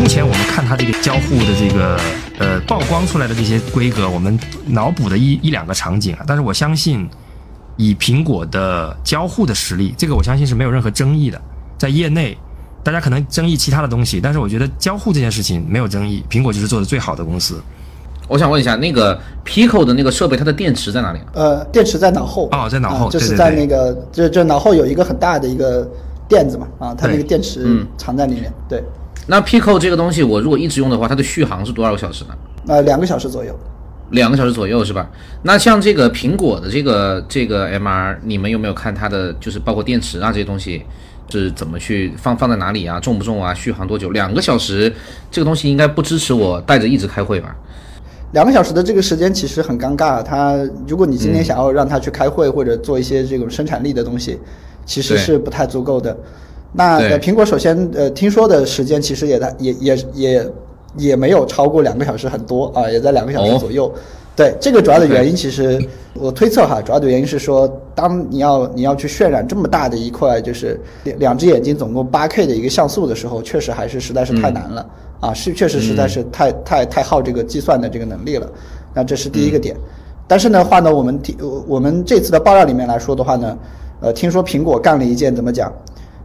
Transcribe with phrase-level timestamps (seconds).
[0.00, 2.00] 目前我们看它这个交互的这个
[2.38, 4.36] 呃曝光出来的这些规格，我们
[4.66, 7.06] 脑补的一一两个场景啊，但是我相信
[7.76, 11.38] 以苹果的交互的实力，这个我相信是没有任何争议的，
[11.76, 12.36] 在业内。
[12.82, 17.60] 大家可能争议其他的东西，但是我觉得交互这件事情没有争议，苹果就是做的最好的公司。
[18.26, 21.20] 我想问一下，那个 Pico 的那个设备，它的电池在哪里？
[21.34, 22.48] 呃，电池在脑后。
[22.52, 25.86] 哦，在脑后，就是在那个，就就脑后有一个很大的一个
[26.26, 28.50] 垫子嘛，啊，它那个电池藏在里面。
[28.66, 28.82] 对。
[29.26, 32.34] 那 Pico 这个东西，我如果一直用的话，它的续航是多少个小时呢？
[32.66, 33.54] 呃，两个小时左右。
[34.10, 35.08] 两个小时左右是吧？
[35.42, 40.82] 那像这个苹果的这个这个 MR，你们有没有看它的，就是包括电池啊这些东西？
[41.32, 42.98] 是怎么去放放在哪里啊？
[42.98, 43.54] 重不重啊？
[43.54, 44.10] 续航多久？
[44.10, 44.92] 两个小时，
[45.30, 47.54] 这个东西应该不支持我带着一直开会吧？
[48.32, 50.20] 两个小时的这个时间其实很尴尬。
[50.20, 50.58] 它
[50.88, 54.40] 如果你今天想要让它去开会或者做一些这种生产力的东西，
[54.84, 56.16] 其实是不太足够的。
[56.72, 60.52] 那苹果首先呃听说的时间其实也在也也也
[60.96, 63.92] 也没有超过两个小时很多啊，也在两个小时左右。
[64.36, 65.78] 对这个主要的原因，其实
[66.14, 74.86] 我推测哈，主要的原因是说，当你要你要去渲染这么大的一块，就是两两只眼睛总共八 K 的一个像素的时候，确实还是实在是太难了
[75.18, 78.50] 啊，是确实实在是太太太耗这个计算的这个能力了。
[78.94, 79.76] 那这是第一个点。
[80.26, 83.58] 但是呢话呢，我们听我们这次的爆料里面来说的话呢，
[84.00, 85.70] 呃，听说苹果干了一件怎么讲，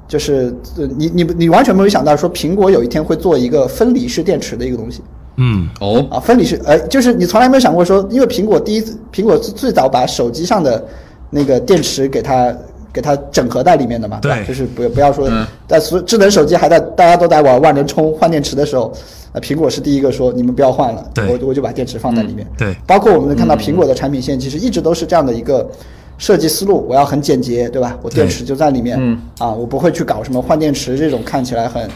[0.08, 0.54] 就是
[0.98, 5.02] 你你你完全没有想到说苹果有一天会做一个分离式电池的一个东西。
[5.38, 5.68] 嗯。
[5.80, 6.06] 哦。
[6.10, 10.84] 啊，分离式，呃，就是你从来没有想过说，因为苹果第一次，苹果最早把手机上的
[11.30, 12.56] 那个电池给它
[12.94, 15.30] 给它整合在里面的嘛，对，就是不不要说
[15.68, 18.94] 在所智能手机还在大家都在玩万能充换电池的时候，
[19.34, 25.70] 呃，苹果是第一个说你们不要换了，我我就把电池放在里面，对，包括我们能看到苹果的产品线其实一直都是这样的一个
[26.18, 27.98] 设计思路，我要很简洁，对吧？
[28.02, 31.90] 我电池就在里面，嗯，啊，我不会去搞什么换电池这种看起来很。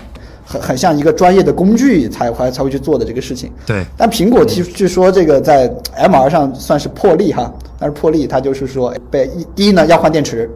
[0.52, 3.52] 很很像一个专业的工具才会才会去做的这个事情。
[3.67, 3.86] 对。
[3.95, 10.49] 但苹果据据说这个在 MR 上算是破例哈，但是破例它就是说被一第一呢要换电池，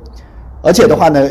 [0.64, 1.30] 而且的话呢，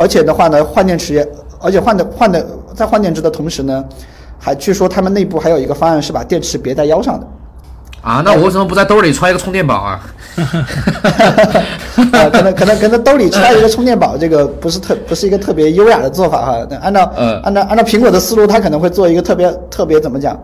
[0.00, 1.28] 而且的话呢换电池，
[1.60, 3.84] 而且换的换的在换电池的同时呢，
[4.38, 7.26] 还据说他们内部还有一个方案是把电池别在腰上的。
[8.02, 10.00] 啊，那我为什么不在兜里揣一个充电宝啊？
[12.12, 16.66] 啊，可能可能可能兜里揣一个充电宝，这个不是特不是一个特别优雅的做法哈。
[16.80, 17.12] 按照
[17.44, 20.38] 按照按照苹果的思路，它可能会做一个特别特别怎么讲，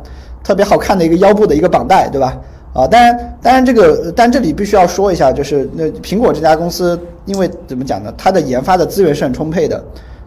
[0.45, 2.37] 特别好看的一个腰部的一个绑带，对吧？
[2.75, 8.13] 啊，当然当然这个，但这里必须要说一下，就是那苹果这家公司，因为怎么讲呢？
[8.19, 9.83] 它的研发的资源是很充沛的。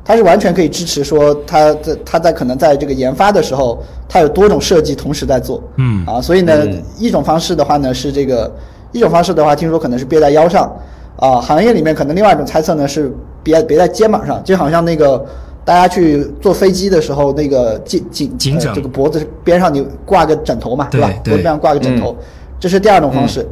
[0.09, 3.77] 它是完全可以支持说，它在它在可能在这个研发的时候，
[4.07, 6.03] 它有多种设计同时在做，嗯。
[6.03, 6.65] 啊，所以呢，
[6.97, 8.51] 一种方式的话呢是这个，
[8.91, 10.75] 一种方式的话，听说可能是别在腰上，
[11.15, 15.23] 啊，行业里面可能另外一种猜测呢是别别在肩膀上，就好像那个
[15.63, 21.07] 大家去坐飞机的时候，那个颈颈颈枕这个脖子边上你挂个枕头嘛，对吧？
[21.23, 22.15] 脖子边上挂个枕头，
[22.59, 23.47] 这是第二种方式。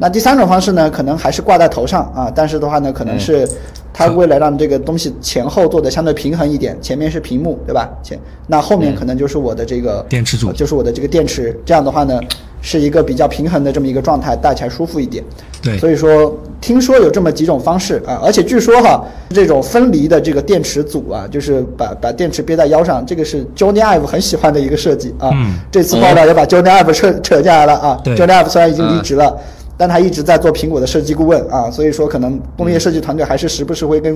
[0.00, 3.46] 那第三种方式呢，可能还是挂在头上啊，但是的话呢，可能是
[3.92, 7.86] 它为了让这个东西前后做的相对平衡一点，前面是屏幕，对吧？
[8.02, 12.18] 前那后面可能就是我的这个电池组，就是我的这个电池，这样的话呢，
[12.62, 15.22] 是一个比较平衡的这么一个状态，戴起来舒服一点。
[15.62, 25.28] 对，所以说听说有这么几种方式啊，而且据说哈，这种分离的这个电池组啊，就是把把电池憋在腰上，这个是 Johnny Ive 很喜欢的一个设计啊。
[25.34, 28.00] 嗯，这次爆料也把 Johnny Ive 扯扯下来了啊。
[28.02, 29.36] 对，Johnny Ive 虽然已经离职了。
[29.80, 34.14] 但他一直在做苹果的设计顾问啊，所以说可能工业设计团队还是时不时会跟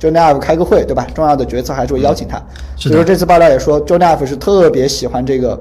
[0.00, 1.06] Johnny Ive 开个会，对吧？
[1.14, 2.36] 重要的决策还是会邀请他。
[2.74, 5.56] 所以说这次爆料也说，Johnny Ive 是特别喜欢这个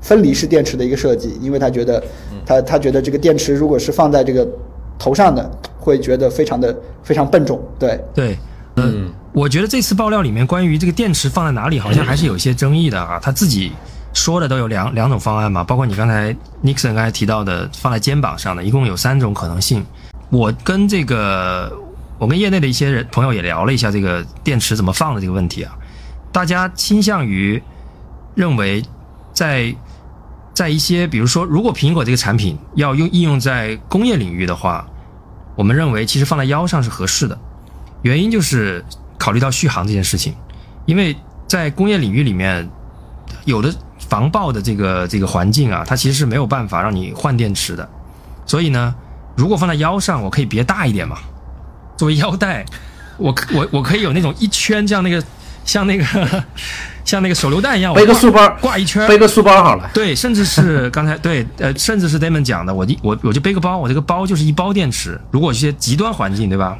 [0.00, 2.02] 分离式电池的一个设计，因为他觉得
[2.44, 4.44] 他他觉得这个电池如果是放在这个
[4.98, 5.48] 头上的，
[5.78, 7.62] 会觉得非常的非常笨重。
[7.78, 8.36] 对对，
[8.74, 13.70] 嗯，我觉得这次爆料里面关于这个电池放在哪里，好像还是有一些争议的啊，他自己。
[14.14, 19.84] 说的都有两两种方案嘛，包括你刚才 Nixon 刚才提到的放在肩膀上的，一共有三种可能性。
[20.30, 21.72] 我跟这个，
[22.18, 25.76] 我跟业内的一些人朋友也聊了一下这个电池怎么放的这个问题啊，
[26.32, 27.62] 大家倾向于
[28.34, 28.82] 认为，
[29.32, 29.74] 在
[30.52, 34.84] 在一些比如说，如果苹果这个产品要用应用在工业领域的话，
[35.54, 37.38] 我们认为其实放在腰上是合适的，
[38.02, 38.84] 原因就是
[39.16, 40.34] 考虑到续航这件事情，
[40.86, 41.16] 因为
[41.46, 42.68] 在工业领域里面
[43.44, 43.72] 有的。
[44.08, 47.88] 防爆的这个这个环境啊，它其实是没有办法让你换电池的，
[48.46, 48.94] 所以呢，
[49.36, 51.18] 如果放在腰上，我可以别大一点嘛，
[51.96, 52.64] 作为腰带，
[53.18, 55.22] 我 我我可以有那种一圈，这样那个
[55.64, 56.04] 像那个
[57.04, 59.90] 像那个手榴弹一样，背个书包挂一圈，背个书包好了。
[59.92, 65.20] 对，甚至是刚才 对呃，甚至是 Damon 讲的，我我我就背个包，我这个包就是一包电池。
[65.30, 66.78] 如果一些极端环境，对吧？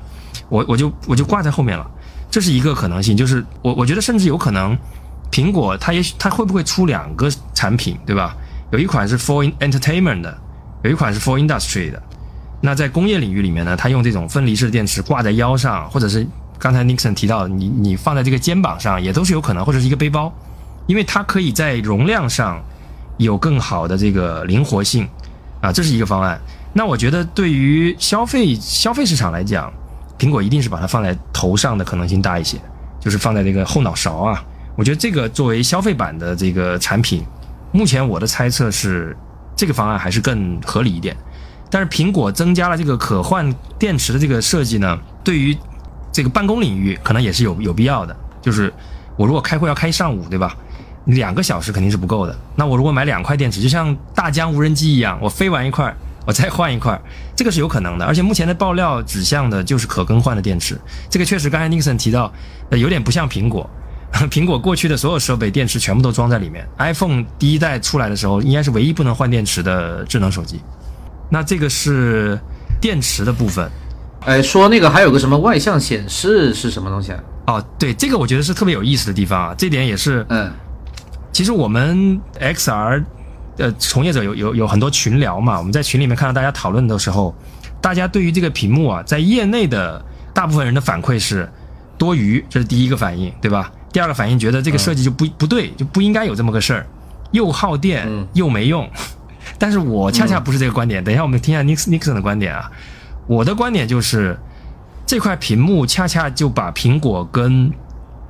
[0.48, 1.86] 我我就我就挂在后面了，
[2.30, 4.76] 这是一个可能性，就是我我觉得甚至有可能。
[5.30, 8.36] 苹果它也许它会不会出两个产品，对吧？
[8.70, 10.36] 有一款是 for entertainment 的，
[10.82, 12.02] 有一款是 for industry 的。
[12.60, 16.26] 那在工业领域里面呢，它用这种分离式的电池挂在腰上，或者是
[16.58, 20.32] 刚才 Nixon 提到，你你放在这个肩膀上，也都是有可能，或者是一个背包，
[20.86, 22.60] 因为它可以在容量上
[23.16, 25.08] 有更好的这个灵活性
[25.60, 26.40] 啊，这是一个方案。
[26.72, 29.72] 那我觉得对于消费消费市场来讲，
[30.18, 32.58] 苹果一定是把它放在头上的可能性大一些，
[33.00, 34.44] 就是放在这个后脑勺啊。
[34.78, 37.24] 我觉得这个作为消费版的这个产品，
[37.72, 39.16] 目前我的猜测是
[39.56, 41.16] 这个方案还是更合理一点。
[41.68, 45.56] 但是苹果增加了这个可换电池的这个设计呢，对于
[46.12, 48.16] 这个办公领域可能也是有有必要的。
[48.40, 48.72] 就是
[49.16, 50.56] 我如果开会要开一上午，对吧？
[51.06, 52.38] 两个小时肯定是不够的。
[52.54, 55.92] 那我如果买两块电池，就像大疆无人机一样，我飞完一块，
[56.24, 56.96] 我再换一块，
[57.34, 58.06] 这个是有可能的。
[58.06, 62.32] 而且目前的爆料指向的就是可更换的电池，这个确实刚才 Nixon 提到，
[62.70, 63.68] 呃，有点不像苹果。
[64.30, 70.60] 苹果过去的所有设备电池全部都装在里面，iPhone 第一代出来的时候，应该是唯一不能换电池的智能手机。
[71.30, 72.38] 那这个是
[72.80, 73.70] 电池的部分，
[74.20, 77.20] 哎，说那个还有个什么外向显示是什么东西啊？
[77.46, 80.50] 哦，对，这个我觉得是特别有意思的地方啊，这点也是，嗯，
[81.30, 83.04] 其实我们 XR
[83.58, 87.34] 呃从业者有有有很多群聊嘛，我们在群里面看到大家讨论的时候，
[87.80, 90.02] 大家对于这个屏幕啊，在业内的
[90.32, 91.48] 大部分人的反馈是
[91.98, 93.70] 多余，这是第一个反应，对吧？
[93.92, 96.86] 第二个反应觉得这个设计就不不对，就不应该有这么个事儿，
[97.32, 98.88] 又耗电又没用。
[99.58, 101.02] 但是我恰恰不是这个观点。
[101.02, 102.70] 等一下，我们听一下 Nix Nixon 的观点啊。
[103.26, 104.38] 我的观点就是，
[105.06, 107.72] 这块屏幕恰恰就把苹果跟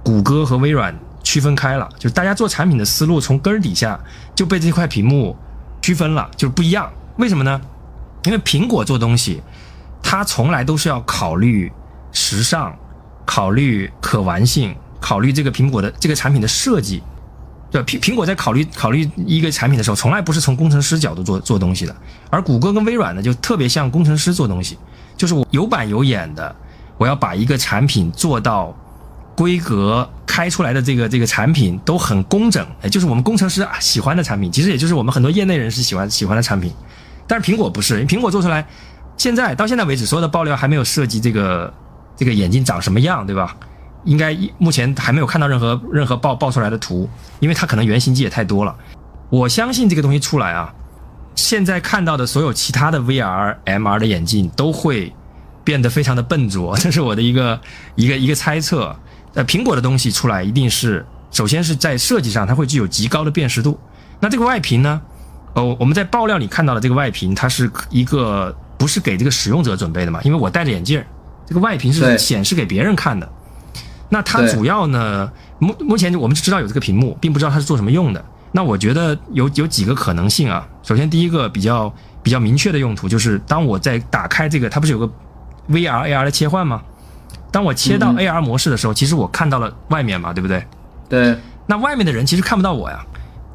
[0.03, 1.89] 谷歌和微软区分开了。
[1.99, 3.99] 就大家做产品的思路从根儿底下
[4.35, 5.37] 就被这块屏幕
[5.83, 6.91] 区分了，就是不一样。
[7.17, 7.61] 为什么呢？
[8.25, 9.43] 因为苹果做东西，
[10.03, 11.71] 它从来都是要考虑
[12.13, 12.75] 时尚、
[13.25, 17.03] 考虑可玩性、考虑这个苹果的这个产品的设计。
[17.71, 21.95] 对苹苹果在考虑考虑一个产品的时候，从来不是从工程师角度做做东西的，
[22.31, 24.79] 而谷歌跟微软呢，就特别像工程师做东西，
[25.19, 26.57] 就是我有板有眼的，
[26.97, 28.75] 我要把一个产品做到
[29.37, 36.73] 规格，开出来的这个这个产品都很工整，哎，就是我们工程师啊喜欢的产品，其实也就是我们很多业内人士喜欢喜欢的产品，
[37.27, 38.67] 但是苹果不是，苹果做出来，
[39.19, 41.71] 现在到现在为止，所有的爆料还没有涉及这个
[42.17, 43.55] 这个眼镜长什么样，对吧？
[44.05, 47.09] 应该目前还没有看到任何任何爆爆出来的图，
[47.41, 48.75] 因为它可能原型机也太多了。
[49.31, 50.73] 我相信这个东西出来啊，
[51.35, 55.13] 现在看到的所有其他的 VR、MR 的眼镜都会
[55.63, 57.61] 变得非常的笨拙， 这是我的一个
[57.95, 58.97] 一个一个猜测。
[59.35, 63.79] 呃，苹果的东西出来一定是首先是在设计上它会具有极高的辨识度。
[64.21, 65.01] 那这个外屏呢？
[65.53, 70.21] 哦，我们在爆料里看到的这个外屏，它是一个不是给这个使用者准备的嘛？
[70.23, 71.05] 因为我戴着眼镜，
[71.47, 73.31] 这个外屏是显示给别人看的。
[74.09, 75.31] 那它主要呢？
[75.59, 78.25] 目目前我们只知道有这个屏幕，并不知道它是做什么用的。
[78.53, 80.67] 那我觉得有有几个可能性啊。
[80.83, 85.07] 首先，第一个比较比较明确的用途就是，当我在打开这个，它不是有个
[85.69, 86.81] VR AR 的切换吗？
[87.51, 90.65] 当我切到 AR 模式的时候，其实我看到了外面嘛，对不对？
[91.09, 91.37] 对。
[91.67, 93.05] 那外面的人其实看不到我呀。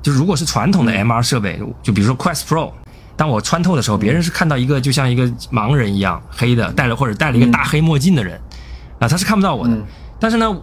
[0.04, 2.72] 就如果是传统的 MR 设备，就比如说 Quest Pro，
[3.16, 8.40] 当我穿透的时候，别人是看到一个就像一个盲人一样黑的，戴了或者戴了一个大黑墨镜的人，
[9.00, 9.76] 啊，他是看不到我的。
[10.24, 10.58] 但是呢，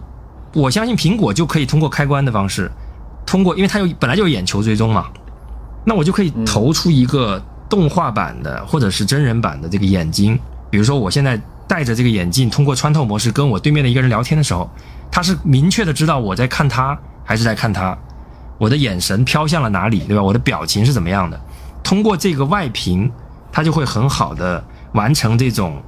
[0.55, 2.71] 我相信苹果就可以通过开关的方式，
[3.27, 5.05] 通过，因为它有本来就有眼球追踪嘛，
[5.85, 7.39] 那我就可以投出一个
[7.69, 10.39] 动画版的或者是真人版的这个眼睛。
[10.71, 14.67] 比如说，我现在戴着这个眼镜，通过穿透模式跟我对面的一个人聊天的时候，
[15.11, 17.95] 他是明确的知道我在看他还是在看他，
[18.57, 20.23] 我的眼神飘向了哪里，对吧？
[20.23, 21.39] 我的表情是怎么样的？
[21.83, 23.11] 通过这个外屏，
[23.51, 24.63] 它就会很好的
[24.93, 25.79] 完成这种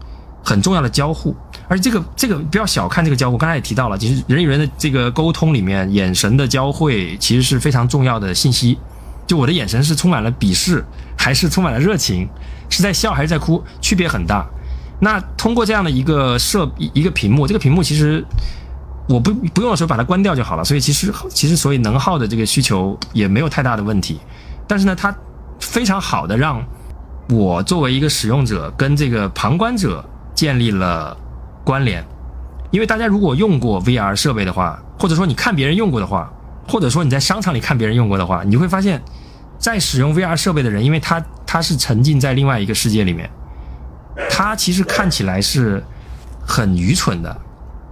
[0.43, 1.35] 很重要的交互。
[1.69, 8.77] 而这个这个不要小看这个交互，刚才也提到了，其实人与人的这个沟通里面，眼神的交汇其实是非常重要的信息。
[9.25, 10.83] 就我的眼神是充满了鄙视，
[11.17, 12.27] 还是充满了热情，
[12.69, 14.45] 是在笑还是在哭，区别很大。
[14.99, 18.23] 那通过这样的一个设一个屏幕，这个屏幕其实
[19.07, 20.63] 我不不用的时候把它关掉就好了。
[20.65, 24.19] 所以其实其实所以能耗的这个需求也没有太大的问题。
[24.67, 25.15] 但是呢，它
[25.61, 26.61] 非常好的让
[27.29, 30.03] 我作为一个使用者跟这个旁观者
[30.35, 31.17] 建立了。
[31.63, 32.03] 关联，
[32.71, 36.31] 因为大家如果用过 VR 设备的话，或者说你看别人用过的话，
[36.67, 39.01] 或者说你在商场里看别人用过的话，你会发现，
[39.57, 43.29] 在使用 VR 设备的人，因为他他是沉浸在另外一个世界里面，
[44.29, 45.83] 他其实看起来是
[46.45, 47.35] 很愚蠢的，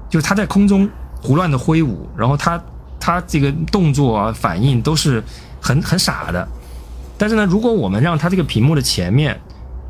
[0.10, 0.90] 就是他在空中
[1.22, 2.62] 胡乱的挥舞，然后他
[3.00, 5.24] 他这个动作啊反应都是
[5.62, 6.48] 很很傻的。
[7.18, 9.40] 但是呢，如果我们让他这个屏幕的前面，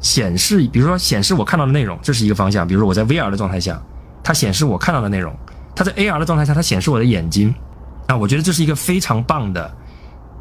[0.01, 2.67] 显示，比如说显示我看到的内容，这是一个方向。
[2.67, 3.81] 比如说我在 VR 的状态下，
[4.23, 5.31] 它显示我看到的内容；
[5.75, 7.53] 它在 AR 的状态下，它显示我的眼睛。
[8.07, 9.71] 那我觉得这是一个非常棒的，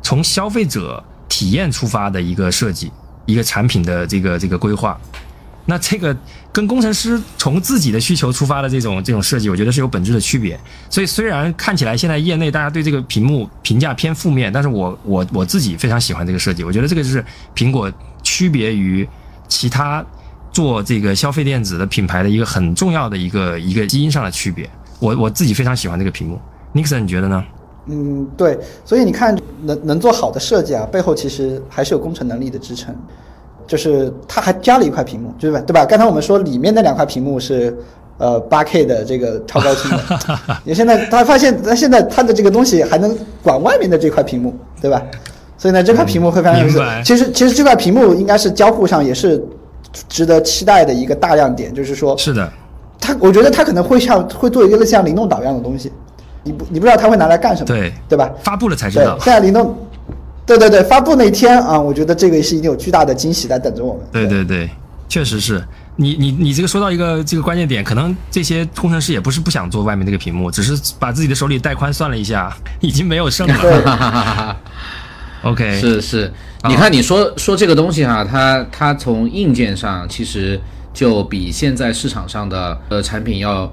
[0.03, 2.91] 从消费者体验出发的一个设计，
[3.27, 4.99] 一个产品的这个这个规划。
[5.67, 6.17] 那这个
[6.51, 10.59] 跟工程师从自己的需求出发的这种这种设计，我觉得是有本质的区别。
[10.89, 16.65] 所以虽然看起来现在业内大家对这个屏幕评价偏负面，但是我我我自己非常喜欢这个设计。
[16.65, 17.25] 我觉得这个就是
[17.55, 19.09] 苹果区别于
[19.51, 20.03] 其他
[20.51, 24.67] 做这个消费电子的品牌的一个很重要的一个一个基因上的区别。
[24.99, 26.41] 我我自己非常喜欢这个屏幕。
[26.73, 27.45] Nixon，你觉得呢？
[27.87, 28.59] 嗯，对。
[28.85, 32.95] 所以你看，能能做好的设计啊，背后其实还是有工程能力的支撑。
[33.67, 35.61] 就是它还加了一块屏幕，对吧？
[35.61, 35.85] 对吧？
[35.85, 37.73] 刚才我们说里面那两块屏幕是，
[38.19, 40.59] 呃，八 K 的这个超高清的。
[40.65, 45.01] 你现在他发现，他现在它的这个东西还能管外面的这块屏幕，对吧？
[45.61, 46.83] 所以呢，这块屏幕会非常有意思。
[47.05, 49.45] 其实，其实这块屏幕应该是交互上也是
[50.09, 52.51] 值得期待的一个大亮点，就是说，是的，
[52.99, 55.93] 它我觉得它可能会像会做一个像灵动岛一样的东西，
[56.43, 58.31] 你不你不知道它会拿来干什么，对对吧？
[58.43, 59.19] 发布了才知道。
[59.21, 59.77] 现在灵动。
[60.47, 64.03] 对对对，发布那天啊，我觉得这个是一定有巨大的惊喜在等着我们。
[64.11, 64.69] 对对对，
[65.09, 65.63] 确实是
[65.95, 74.57] 你你你这个说到一个这个关键点，可能这些工程师也不是不想做外面这个屏幕，只是把自己的手里带宽算了一下，已经没有剩了。
[75.43, 76.33] OK，是是，
[76.69, 80.61] 你看你说说这个东西哈，它它从硬件上其实
[80.93, 83.73] 就比现在市场上的呃产品要。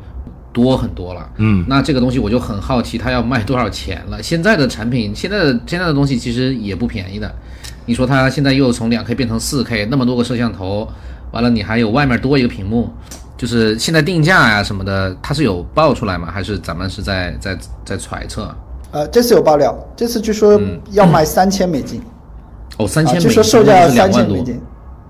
[0.53, 4.23] 多很多了，嗯，那这个东西我就很好奇，它要卖多少钱了？
[4.23, 7.31] 现在的产品，现在的现在的东西其实也不便宜的。
[7.85, 10.89] 你说它现在又从两 K 变成四 K，那么多个摄像头，
[11.31, 12.91] 完了你还有外面多一个屏幕，
[13.37, 16.31] 就是现在定价呀什么的，它是有报出来吗？
[16.31, 17.55] 还是咱们是在在
[17.85, 18.51] 在揣测？
[18.91, 20.59] 呃，这次有爆料，这次据说
[20.91, 22.01] 要卖三千美金。
[22.77, 24.61] 哦，三千美金，据说售价要三千美金。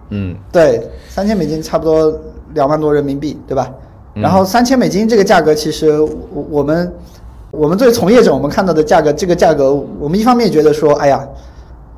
[0.09, 2.19] 嗯，对，三千美金差不多
[2.53, 3.71] 两万多人民币，对吧？
[4.13, 6.09] 然后三千美金这个价格，其实我
[6.49, 6.93] 我们
[7.51, 11.27] 我们作为从业者，我们看到的价格，这个价格，我们一方面觉得说，哎呀，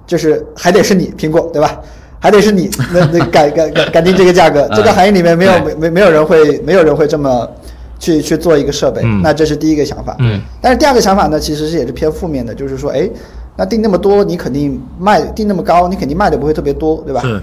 [0.05, 1.79] 就是还得是你苹果，对吧？
[2.21, 7.50] 还得是你那那改改改改定这个价格， 这个行业里面没有没没没有人会没有人会这么
[7.99, 10.15] 去去做一个设备，那这是第一个想法。
[10.19, 10.41] 嗯。
[10.61, 13.07] 但是第二个想法呢，其实是也是偏负面的，就是说，哎，
[13.55, 17.21] 那定那么多，你肯定卖定那么高，你肯定卖的不会特别多，对吧？
[17.21, 17.39] 是。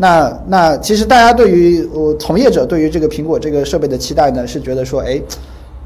[0.00, 5.20] 那那其实大家对于我从业者对于这个苹果这个设备的期待呢，是觉得说，哎，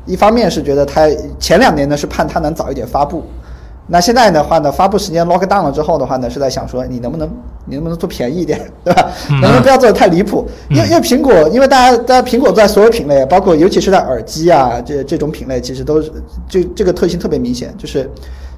[0.07, 3.25] 一方面是觉得它前两年呢是盼它能早一点发布，
[3.93, 7.29] 那现在的话呢，发布时间 lock down 了之后的话呢，是在想说你能不能
[7.67, 9.11] 你能不能做便宜一点， 对吧？
[9.29, 10.49] 能不能不要做的太离谱？
[10.71, 16.11] 因为因为苹果，因为大家大家苹果在所有品类，包括尤其是在耳机啊这这种品类，其实都是
[16.49, 18.11] 这这个特性特别明显，就是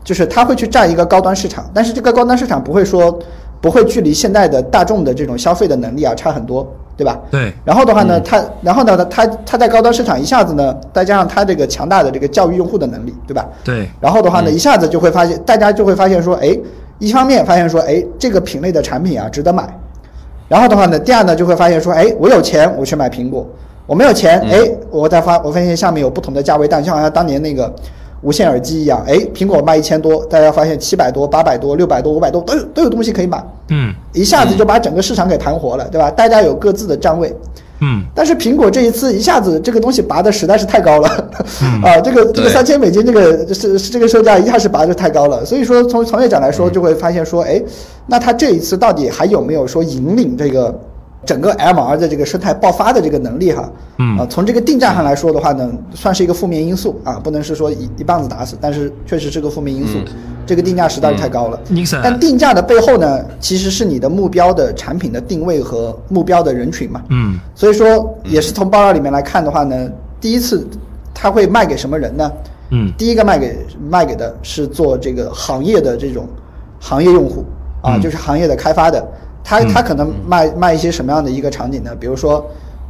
[0.04, 3.18] 就是它会去占一个高端市场，但是这个高端市场不会说。
[3.60, 7.18] 不会距离现在的大众的这种消费的能力啊差很多，对吧？
[7.30, 7.52] 对。
[7.64, 13.46] 然后的话呢，它，然后呢，它，它在高端市场一下子呢，再加上它这个强大的这个教育用户的能力，对吧？
[13.64, 13.88] 对。
[14.00, 16.56] 然后的话呢，一下子就会发现，大家就会发现说，哎，
[16.98, 19.68] 一方面发现说，哎，这个品类的产品啊值得买。
[20.48, 23.46] 然后的话呢，第二呢就会发现说，哎，我有钱我去买苹果，
[23.86, 24.60] 我没有钱，哎，
[24.90, 27.72] 我再发，我发现下面有不同的价位但，就好像当年那个。
[28.24, 36.10] 无线耳机一样，哎，苹果卖一千多，大家发现七百多、八百多、六百多、五百多都有都有东西可以买，嗯，一下子就把整个市场给盘活了，对吧？
[36.10, 37.34] 大家有各自的站位，
[37.80, 41.08] 嗯，但是苹果这一次一下子这个东西拔的实在是太高了，
[41.84, 47.62] 啊，这个这个三千美金这个是是这个售价一下是拔的太高了，所以说从从业者来说就会发现说，哎，
[48.06, 50.74] 那他这一次到底还有没有说引领这个？
[51.24, 59.98] 整个 MR 的这个生态爆发的这个能力哈，嗯啊，从这个定价上来说的话呢，算是一个负面因素啊，不能是说一一棒子打死，但是确实是个负面因素，
[60.44, 61.58] 这个定价实在是太高了。
[62.02, 69.88] 但定价的背后呢，其实是你的目标的产品的定位和目标的人群嘛，嗯，所以说也是从报料里面来看的话呢，
[70.20, 70.66] 第一次
[71.14, 72.32] 他会卖给什么人呢？
[72.70, 73.58] 嗯，第一个卖给
[73.90, 76.26] 卖给的是做这个行业的这种
[76.80, 77.44] 行业用户
[77.82, 79.06] 啊，就是行业的开发的。
[79.44, 81.90] 他他可能卖卖一些什么样的一个场景呢？
[82.00, 82.44] 比如说，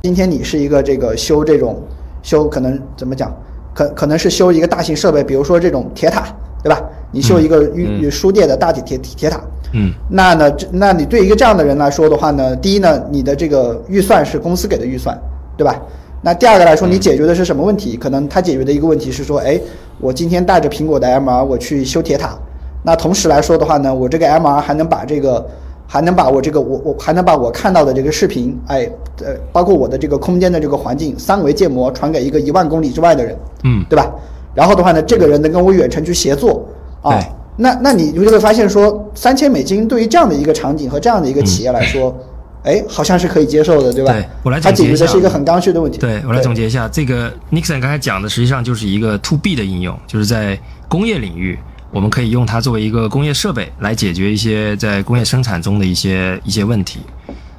[0.04, 1.82] 今天你是一个这个修这种
[2.22, 3.34] 修，可能怎么讲？
[3.74, 6.24] 可可能是修一个大型设备，比如说这种铁塔，
[6.62, 6.80] 对吧？
[7.10, 9.40] 你修一个与书店的大铁铁铁塔。
[9.72, 9.92] 嗯。
[10.08, 15.18] 那呢，那你对一个这样的人来说的话呢，第一呢，你的这个预算是公司给的预算，
[15.56, 15.82] 对吧？
[16.22, 17.96] 那第二个来说，你解决的是什么问题？
[17.96, 19.60] 可能他解决的一个问题是说，哎，
[20.00, 22.38] 我今天带着苹果的 MR 我去修铁塔，
[22.84, 25.44] 那同时来说的话呢，我这个 MR 还能把这个。
[25.86, 28.88] 还能把我这个我我还能把我看到的这个视频，哎，
[29.20, 34.10] 呃，包括我的这个空间的这个环境三维建模传给一个一万公里之外的人，嗯，对吧？
[34.54, 36.64] 然后的话呢，这个人能跟我远程去协作，
[37.02, 37.18] 啊，
[37.56, 42.14] 那那你就会发现说，三千美金对于这样的一个场景和这样的一个企业来说，
[42.62, 44.12] 哎，好像是可以接受的，对吧？
[44.12, 45.98] 对我来总结一下它解决的是一个很刚需的问题。
[45.98, 51.58] 对我来总结一下，这个 Nixon 刚才讲的实际上就是一个 to B 的应用，就是在工业领域，
[51.94, 56.98] 我们可以用它作为一个工业设备来解决一些在工业生产中的一些一些问题。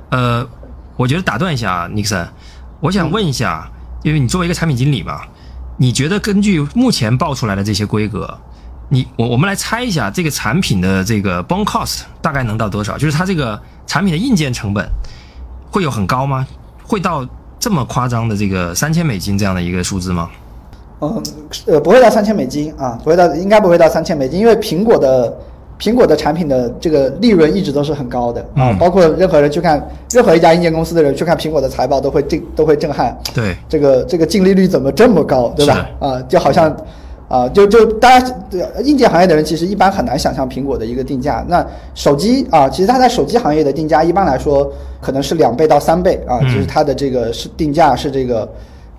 [0.10, 0.46] 呃，
[0.98, 2.28] 我觉得打断一下啊，Nixon，
[2.82, 3.72] 我想问一下，
[4.04, 5.22] 因为你作为一个产品经理嘛，
[5.78, 8.38] 你觉得根据目前报出来的这些规格，
[8.90, 12.98] 你我我们来猜一下这个产品的这个 bone cost 大概能到多少？
[12.98, 14.86] 就是它这个产品的硬件成本
[15.72, 16.46] 会有很高吗？
[16.84, 17.26] 会到
[17.58, 20.30] 这么夸张的这个三千美金这样的一个数字吗？
[21.02, 21.22] 嗯，
[21.66, 25.38] 呃，不会到三千美金啊，不会到，应该不会到三千美金，因为苹果的
[25.78, 35.90] 苹果的产品的这个利润一直都是很高的啊，嗯包括任何人去看任何一家硬件公司的人去看苹果的财报都会震都会震撼，对，这个这个净利率怎么这么高，对吧？
[36.00, 36.74] 啊，就好像
[37.28, 41.46] 啊，就就大家对硬件行业的人其实一般很难想象苹果的一个定价。
[41.50, 44.72] 那手机啊，其实它在手机行业的定价一般来说
[45.02, 48.48] 可能是两倍到三倍啊，嗯就是它的这个是定价是这个。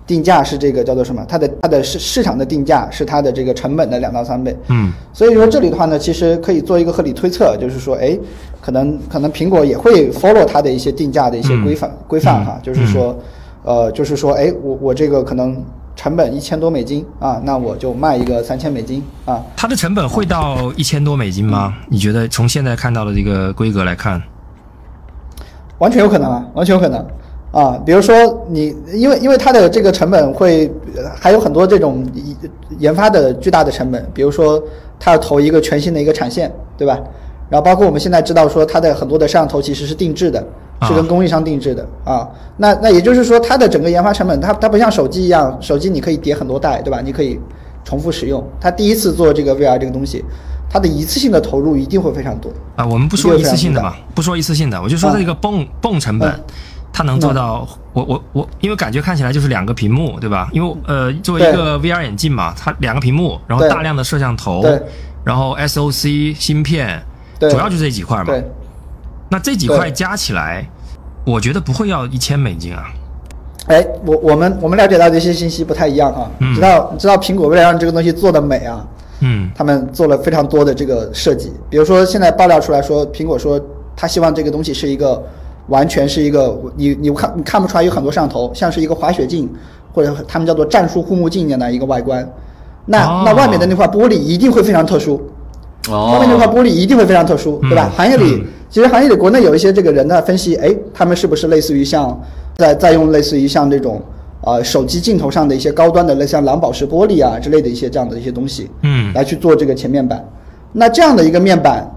[0.07, 1.23] 定价是这个叫做什么？
[1.27, 4.55] 它的它的市市场的定价是它的这个成本的两到三倍。
[4.69, 8.17] 嗯所以说这里的话呢，其实可以做一个合理推测，就是说，哎，
[8.61, 13.17] 可能可能苹果也会 follow 它的一些定价的一些规范、规范哈，就是说，
[13.63, 15.61] 呃，就是说，哎，我我这个可能
[15.95, 21.73] 成本一千多美金啊，那我就卖一个三千美金啊，它的成本会到一千多美金吗？
[21.89, 24.21] 你觉得从现在看到的这个规格来看？
[25.79, 27.05] 完全有可能啊，完全有可能
[27.51, 27.79] 啊。
[27.85, 28.15] 比如说
[28.49, 34.61] 你，因为因为它的这个成本会呃还有很多这种研研发的巨大的成本，比如说
[34.99, 36.99] 它要投一个全新的一个产线，对吧？
[37.49, 40.39] 然后包括我们现在知道说它的很多的摄像头其实是定制的，
[40.81, 42.27] 是跟啊供应商定制的啊。
[42.57, 46.99] 那那也就是说它的整个研发成本，它它不像手机一样，手机你可以叠很多代，对吧？
[47.01, 47.39] 你可以
[47.85, 48.43] 重复使用。
[48.59, 50.25] 它第一次做这个 VR 这个东西，
[50.69, 52.51] 它的一次性的投入一定会非常多。
[52.75, 56.43] 啊，我们不说一次性的嘛，不说一次性的，我就说啊这个泵泵成本嗯，
[56.97, 60.49] 它能做到，我我我，因为感觉看起来就是两个屏幕，对吧？
[60.51, 64.81] 因为呃，作为一个 VR 眼镜嘛，它两个屏幕，然后大量的摄像头对，
[65.23, 66.99] 然后 SOC 芯片，
[67.37, 68.25] 对主要就这几块嘛。
[68.25, 68.43] 对。
[69.29, 70.67] 那这几块加起来，
[71.23, 72.85] 我觉得不会要一千美金啊。
[73.67, 78.83] 哎，我我们我们了解到的一些信息不太一样哈、嗯知道知道苹果为了让这个东西做的美啊，
[79.19, 81.53] 嗯他们做了非常多的这个设计。
[81.69, 83.61] 比如说现在爆料出来说，苹果说
[83.95, 85.23] 他希望这个东西是一个
[85.67, 89.49] 完全是一个你你看你看不出来有很多摄像头，像是一个滑雪镜
[89.93, 92.27] 或者他们叫做战术护目镜一样的一个外观。
[92.85, 95.21] 那、哦那外面的那块玻璃一定会非常特殊，
[95.89, 97.97] 哦，外面那块玻璃一定会非常特殊，对吧嗯？
[97.97, 102.17] 行业里嗯其实行业里国内有一些这个人呢分析，哎，他们是不是类似于像
[102.57, 104.01] 在在用类似于像这种
[104.41, 110.25] 呃手机镜头上的一些高端的，类像蓝宝石玻璃啊之类的一些这样的一些东西，嗯来去做这个前面板。
[110.73, 111.89] 那这样的一个面板，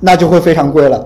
[0.00, 1.04] 那就会非常贵了，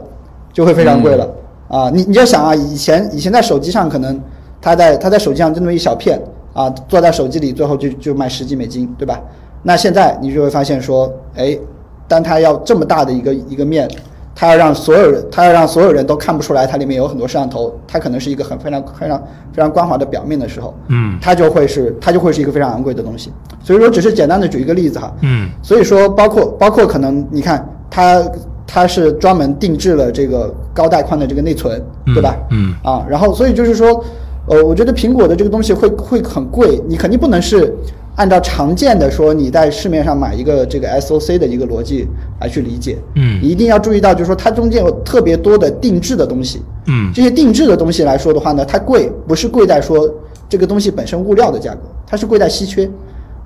[0.52, 1.26] 就会非常贵了、
[1.68, 1.90] 啊！
[1.92, 4.20] 你你要想啊，以前以前在手机上可能
[4.60, 6.20] 它在它在手机上就那么一小片
[6.52, 9.20] 啊，坐在手机里最后就就卖十几美金，对吧？
[9.62, 11.58] 那现在你就会发现说，哎，
[12.06, 13.88] 当它要这么大的一个一个面，
[14.34, 19.18] 它要让所有人，它要让所有人都看不出来它里面有很多摄像头，它可能是一个很非常非常
[19.52, 23.32] 非常光滑的表面的时候，嗯它就会是它就会是一个非常昂贵的东西。
[23.62, 28.22] 所以说，只是简单的举一个例子哈，嗯所以说，包括包括可能你看它
[28.70, 31.82] 它是专门定制了这个高带宽的这个内存，
[32.14, 32.36] 对吧？
[32.50, 32.74] 嗯。
[32.84, 34.04] 啊，然后所以就是说，
[34.46, 37.74] 呃，我觉得苹果的这个东西会会很贵，你肯定不能是
[38.16, 42.06] 按照常见的说你在市面上买一个这个 SOC 的一个逻辑
[42.40, 43.40] 来去理解，嗯。
[43.42, 47.10] 你一定要注意到，就是说它中间有特别多的定制的东西，嗯。
[47.14, 50.08] 这些定制的东西来说的话呢，它贵不是贵在说
[50.46, 52.88] 这个东西本身物料的价格，它是贵在稀缺，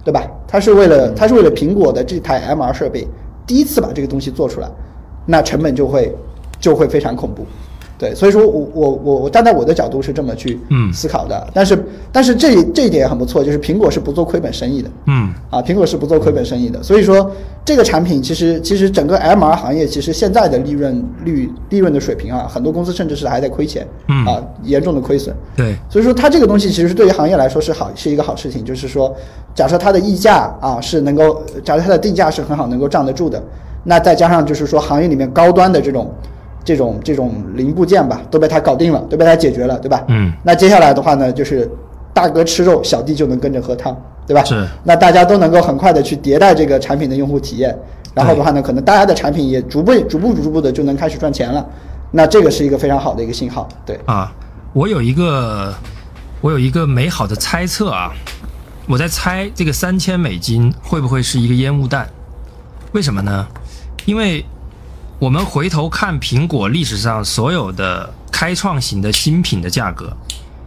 [0.05, 0.29] 对吧？
[0.49, 3.07] 它是为了它是为了苹果的这台 MR 设备
[3.47, 4.69] 第一次把这个东西做出来，
[5.27, 6.15] 那成本就会
[6.61, 7.47] 就会非常恐怖。
[7.99, 17.31] 对，所以说我我我我站在我的角度是这么去嗯思考的，但是但是这这一点也很不错，就是苹果是不做亏本生意的，嗯啊，苹果是不做亏本生意的，所以说
[17.65, 25.33] 这个产品其实其实整个 MR 行业其实现在的利润率利润的水平啊，很多公司甚至是还在亏钱，嗯啊，严重的亏损。
[25.55, 28.65] 对，所以说它这个东西其实对于行业来说是好，是一个好事情。
[28.65, 29.15] 就是说，
[29.55, 33.41] 假设它的溢价啊是能够，假设它的定价是很好能够站得住的，
[33.85, 36.15] 那再加上就是说行业里面高端的这种
[36.65, 40.05] 这种这种零部件吧，都被它搞定了，都被它解决了，对吧？
[40.09, 41.71] 嗯那接下来的话呢，就是
[42.15, 44.45] 大哥吃肉，小弟就能跟着喝汤，对吧？
[44.45, 47.77] 是那大家都能够很快的去迭代这个产品的用户体验，
[48.15, 51.67] 然后的话呢，可能大家的产品也逐步逐步逐步的就能开始赚钱了。
[52.11, 53.99] 那这个是一个非常好的一个信号，对。
[54.05, 54.33] 啊，
[54.75, 55.75] 我有一个
[56.41, 58.13] 我有一个美好的猜测啊，
[58.87, 62.07] 我在猜这个三千美金会不会是一个烟雾弹？
[62.93, 63.47] 为什么呢？
[64.05, 64.45] 因为
[65.19, 70.13] 我们回头看苹果历史上所有的开创型的新品的价格，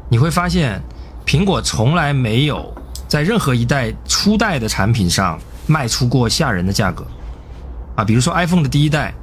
[0.09, 0.81] 你会发现，
[1.25, 2.73] 苹果从来没有
[3.07, 7.05] 在任何一代初代的产品上卖出过吓人的价格，
[7.95, 9.13] 啊，比如说 iPhone 的第一代，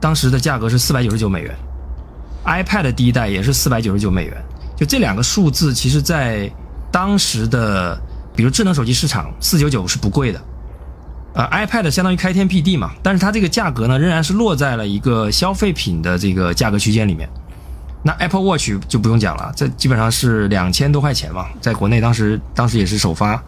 [0.00, 1.52] 当时的价格是四百九十九美元
[2.44, 4.44] ，iPad 的第一代也是四百九十九美元，
[4.76, 6.48] 就这两个数字，其实在
[6.92, 8.00] 当时的，
[8.36, 10.40] 比如智能手机市场，四九九是不贵的。
[11.34, 17.28] 呃，iPad 相当于开天辟地嘛，但是它这个价格呢，仍然是落在了一个消费品的这个价格区间里面。
[18.04, 23.42] 那 Apple Watch 就不用讲了，这基本上是两千多块钱嘛，在国内当时当时也是首发，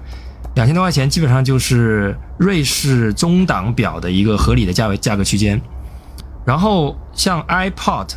[0.57, 5.61] 两千多块钱基本上就是瑞士中档表的一个合理的价位价格区间。
[6.45, 8.09] 然后像 iPod，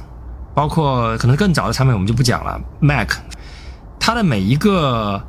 [0.56, 3.12] 包括可能更早的产品我们就不讲了，Mac，
[4.00, 5.22] 它的每一个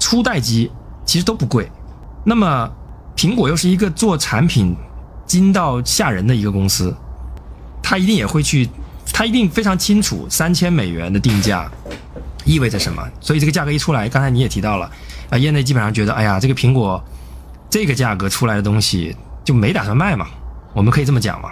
[0.00, 0.72] 初代机
[1.04, 1.70] 其实都不贵，
[2.24, 2.68] 那么。
[3.22, 4.74] 苹果又是一个做产品
[5.24, 6.92] 精到吓人的一个公司，
[7.80, 8.68] 他一定也会去，
[9.12, 11.70] 他一定非常清楚三千美元的定价
[12.44, 13.00] 意味着什么。
[13.20, 14.90] 所以这个价格一出来，刚才你也提到了，
[15.30, 17.00] 啊，业内基本上觉得，哎呀，这个苹果
[17.70, 20.26] 这个价格出来的东西就没打算卖嘛，
[20.74, 21.50] 我们可以这么讲嘛，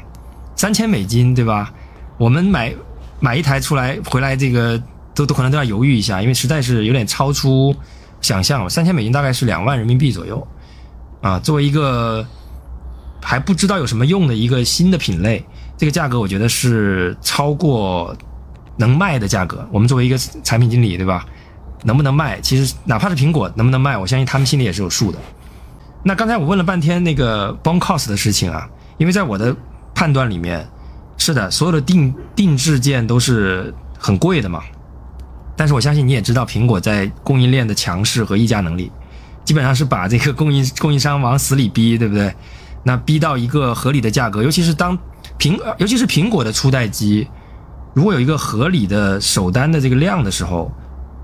[0.56, 1.72] 三千美金对吧？
[2.18, 2.74] 我们买
[3.20, 4.76] 买一台出来回来，这个
[5.14, 7.72] 都都可能都要犹豫一下，因为实在是有点超出
[8.20, 8.68] 想象了。
[8.68, 10.44] 三千美金大概是两万人民币左右。
[11.20, 12.26] 啊，作为一个
[13.20, 15.44] 还不知道有什么用的一个新的品类，
[15.76, 18.16] 这个价格我觉得是超过
[18.76, 19.66] 能卖的价格。
[19.70, 21.26] 我们作为一个产品经理，对吧？
[21.84, 22.40] 能不能卖？
[22.40, 25.18] 其实哪怕是苹果能不能卖，我相信他们心里也是有数的。
[26.02, 29.54] 那刚才我问了半天那个 bone cos 的事情啊，因为在我的
[29.94, 30.66] 判断里面，
[31.18, 34.62] 是的，所有的定定制件都是很贵的嘛。
[35.56, 38.90] 但是我相信你也知道苹果在供应链的强势和议价能力。
[39.44, 42.34] 基本上是把这个供应供应商往死里逼，对不对？
[42.82, 44.98] 那逼到一个合理的价格，尤其是当
[45.38, 47.28] 苹，尤其是苹果的初代机，
[47.92, 50.72] 如果有一个合理的首单的这个量的时候，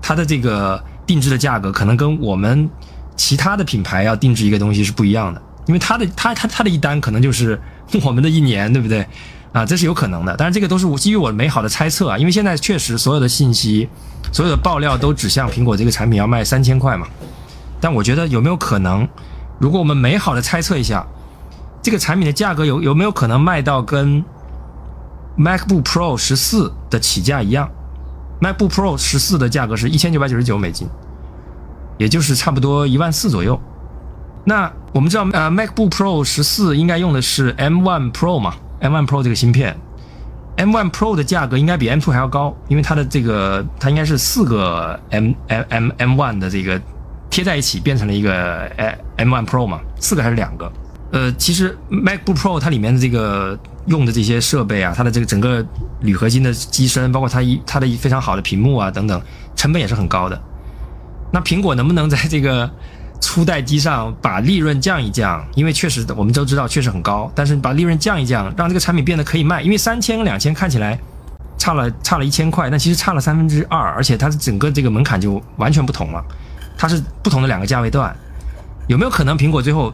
[0.01, 2.69] 它的这个定制的价格可能跟我们
[3.15, 7.59] 其他的品牌要定制一个东西是不一样的，因为它的它它它的一单可能就是
[8.03, 9.07] 我们的一年，对不对？
[9.53, 10.35] 啊，这是有可能的。
[10.37, 13.89] 但是这个都是我基于我美好的猜测啊，因为现在确实所有的信息、
[14.31, 17.07] 所有的爆料都指向苹果这个产品要卖三千块嘛。
[17.79, 19.07] 但我觉得有没有可能，
[19.59, 21.05] 如果我们美好的猜测一下，
[21.81, 24.23] 这个产品的价格有有没有可能卖到跟
[25.37, 27.69] MacBook Pro 十四的起价一样
[28.41, 30.87] ？MacBook Pro 十四的价格是一千九百九十九美金，
[31.97, 33.59] 也就是差不多一万四左右。
[34.43, 39.77] 那我们知道，呃，MacBook Pro 十四应该用的是 M1 Pro 嘛？M1 Pro 这个芯片
[40.57, 46.81] ，M1 Pro 的价格应该比 M2 还要高，因为它的这个它应该是四个 M M M M1 的这个。
[47.37, 48.67] 贴在一起变成了一个
[49.15, 50.71] M One Pro 嘛，四个还是两个？
[51.11, 55.63] 呃，其实 MacBook Pro 它里面的这个用的这些设备啊，它的这个整个
[56.01, 59.21] 铝合金的机身，包括它一它的一非常好的屏幕啊等等，
[59.55, 60.41] 成本也是很高的。
[61.31, 62.67] 那苹果能不能在这个
[63.21, 65.45] 初代机上把利润降一降？
[65.53, 69.61] 因为确实我们都知道确实很高，但是把利润降一降，让这个产品变得可以卖。
[69.61, 70.99] 因为三千跟两千看起来
[71.55, 76.25] 差了差了一千块，但其实差了三分之二，而且它的整个这个门槛就完全不同了。
[76.77, 78.15] 它是不同的两个价位段，
[78.87, 79.91] 有没有可能苹果最后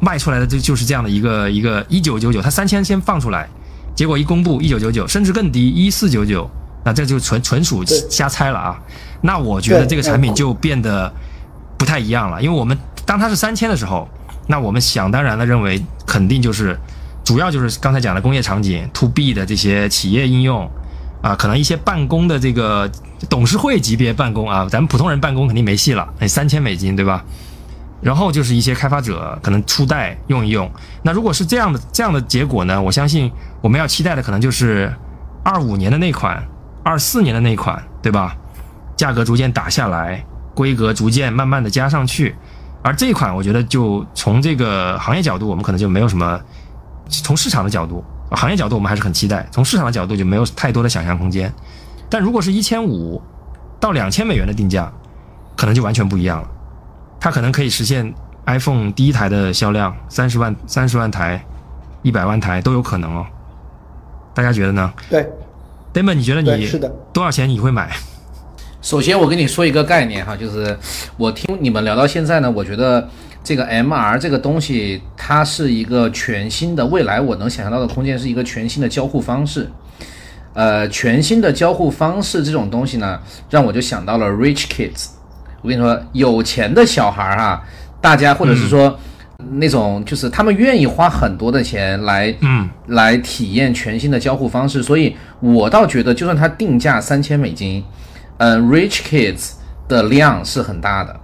[0.00, 2.40] 卖出来的就就是这样的一个一个一九九九？
[2.40, 3.48] 它三千先放出来，
[3.94, 6.48] 结果一公布一九九九，甚至更低一四九九，
[6.84, 8.78] 那这就纯纯属瞎猜了啊！
[9.20, 11.12] 那我觉得这个产品就变得
[11.76, 14.08] 不太一样了，因为我们当它是三千的时候，
[14.46, 16.78] 那我们想当然的认为肯定就是
[17.22, 20.70] 主要就是刚才讲的工业场景 to B 的这些企业应用。
[21.22, 22.90] 啊，可能一些办公的这个
[23.28, 27.24] 董事会级别办公啊，咱们普通人办公肯定没戏了，那三千美金对吧？
[28.00, 30.70] 然后就是一些开发者可能初代用一用。
[31.02, 32.80] 那如果是这样的这样的结果呢？
[32.80, 33.30] 我相信
[33.60, 34.90] 我们要期待的可能就是
[35.44, 36.42] 二五年的那款，
[36.82, 38.34] 二四年的那款，对吧？
[38.96, 42.34] 价格逐渐打下来，规格逐渐慢慢的加上去。
[42.82, 46.40] 而这一款，我觉得就从这个行业角度，我们可能就没有什么，
[47.10, 48.02] 从市场的角度。
[48.36, 51.52] 行业角度，我们还是很期待；从市场的角度，就没有太多的想象空间。
[52.08, 53.20] 但如果是一千五
[53.78, 54.92] 到两千美元的定价，
[55.56, 56.48] 可能就完全不一样了。
[57.18, 58.14] 它可能可以实现
[58.46, 61.44] iPhone 第一台的销量，三十万、三十万台、
[62.02, 63.26] 一百万台都有可能哦。
[64.32, 64.92] 大家觉得呢？
[65.08, 65.28] 对
[65.92, 67.90] ，Damon，你觉得你是的多少钱你会买？
[68.80, 70.78] 首先，我跟你说一个概念哈，就是
[71.16, 73.08] 我听你们聊到现在呢，我觉得。
[73.42, 79.68] 这个 MR 这个东西，它是一个全新的未来，我能想象到的空间是一个全新的交互方式。
[80.52, 85.06] 呃，全新的交互方式这种东西呢，让我就想到了 Rich Kids。
[85.62, 87.62] 我跟你说，有钱的小孩儿哈，
[88.00, 88.98] 大家或者是说，
[89.52, 97.84] 那种就是他们愿意花很多的钱来，嗯，来体验全新的交互方式，所以我倒觉得，就算它定价三千美金，
[98.38, 99.52] 嗯，Rich Kids
[99.86, 101.14] 的量是很大的，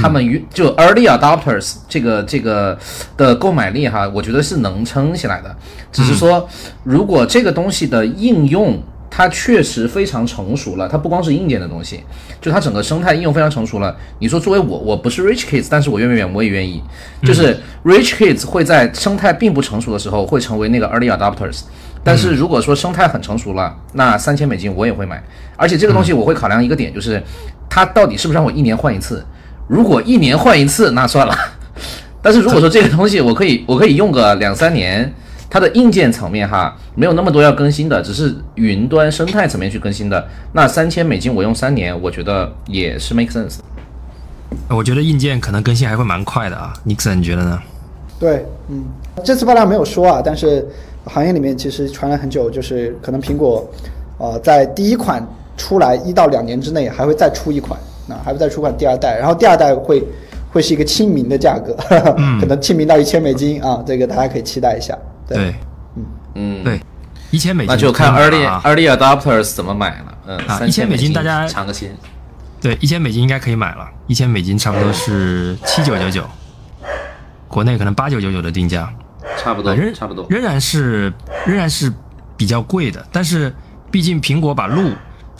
[0.00, 2.78] 他们就 Early Adopters 这个这个
[3.16, 5.54] 的购买力哈，我觉得是能撑起来的，
[5.92, 6.48] 只是说
[6.82, 8.82] 如果这个东西的应用。
[9.16, 12.02] 它确实非常成熟了，它不光是硬件的东西，
[12.40, 13.96] 就它整个生态应用非常成熟了。
[14.18, 16.32] 你说作为我，我不是 rich kids，但是我愿不愿意？
[16.34, 16.82] 我也愿意。
[17.22, 21.60] 就是 rich kids 会在生态并不成熟的时候会成为那个 early adopters，
[22.02, 25.22] 但是如果说生态很成熟了，那三千美金我也会买。
[25.56, 27.22] 而且这个东西我会考量一个点，就是
[27.70, 29.24] 它到底是不是让我一年换一次？
[29.66, 31.34] 如果一年换一次，那算了。
[32.22, 35.12] 但是如果说这个东西我可以我可以用个两三年。
[35.50, 40.26] 它的硬件层面哈没有那么多要更新的，只是云端生态层面去更新的。
[40.52, 43.58] 那三千美金我用三年，我觉得也是 make sense。
[44.68, 47.62] 我觉得硬件可能更新还会蛮快的啊，Nixon 你觉得呢？
[48.18, 48.82] 对，嗯，
[49.22, 50.66] 这次爆料没有说啊，但是
[51.04, 53.64] 行业里面其实传了很久，就是可能苹果，
[54.18, 55.24] 呃，在第一款
[55.56, 60.02] 出来一到两年之内还会再出一款，那还不再出款第二代，然后第二代会
[60.50, 61.74] 会是一个亲民的价格，
[62.40, 64.96] 可能亲民到一千美金啊，这个大家可以期待一下。
[65.26, 65.54] 对，
[65.96, 66.80] 嗯嗯，对，
[67.30, 70.18] 一千美金，那就看 early early adopters 怎么买了。
[70.26, 71.96] 嗯啊，一千美金大家尝个鲜。
[72.60, 76.24] 对，一千美金应该可以买了，一千美金差不多是七九九九，
[77.46, 78.90] 国内可能八九九九的定价，
[79.36, 81.12] 差不多，仍差不多，仍然是
[81.44, 81.92] 仍然是
[82.38, 83.04] 比较贵的。
[83.12, 83.52] 但是
[83.90, 84.92] 毕竟苹果把路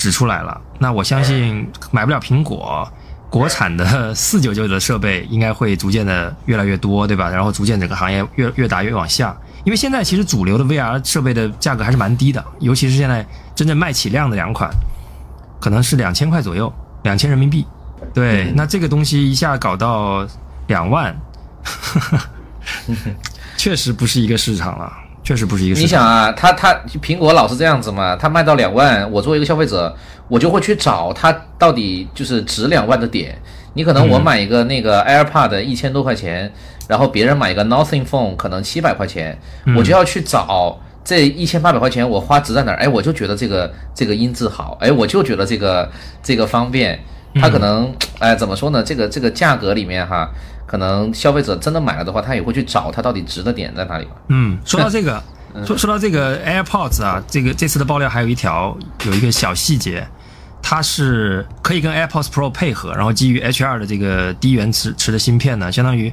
[0.05, 2.87] 指出来了，那我相信买不了苹果。
[3.31, 7.31] 国产的四九九的设备应该会逐渐的越来越多，对吧？
[7.31, 14.71] 然后逐渐整个行业越越打越往下，因为现在其实主流的 VR 设备的价格还是蛮低的，尤其是现在真正卖起量的两款，
[15.59, 16.71] 可能是两千块左右，
[17.05, 17.67] 两千人民币。
[18.13, 20.29] 对，那这个东西一下搞到
[20.67, 21.17] 两万，
[23.57, 24.93] 确实不是一个市场了。
[25.25, 25.81] 确实不是一个。
[25.81, 29.93] 你想啊，他他苹果老是这样子嘛，他卖到两万，我作为一个消费者，
[30.29, 33.37] 我就会去找它到底就是值两万的点。
[33.73, 36.53] 你可能我买一个那个 AirPod 一千多块钱，
[36.87, 39.37] 然后别人买一个 Nothing Phone 可能七百块钱，
[39.77, 42.77] 我就要去找这一千八百块钱我花值在哪儿？
[42.77, 45.91] 哎，我就觉得这个这个音质好，哎，我就觉得这个
[46.23, 47.01] 这个方便。
[47.41, 48.81] 它可能哎怎么说呢？
[48.81, 50.31] 这个这个价格里面哈。
[50.67, 54.13] 可能消费者真的买了的话，他也会去找它到底值的点在哪里吧。
[54.29, 55.23] 嗯， 说到这个，
[55.67, 60.07] 说说到这个 AirPods 啊，这个这次的爆料还有一条有一个小细节，
[60.63, 66.13] 它是可以跟 AirPods Pro 配合，然后基于 H2 的这个低延迟迟的芯片呢，相当于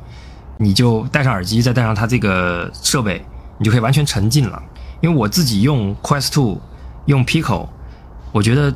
[0.57, 3.25] 你就戴上耳机，再戴上它这个设备，
[3.57, 4.61] 你就可以完全沉浸了。
[5.01, 6.59] 因为我自己用 Quest Two，
[7.05, 7.67] 用 Pico，
[8.31, 8.73] 我觉得。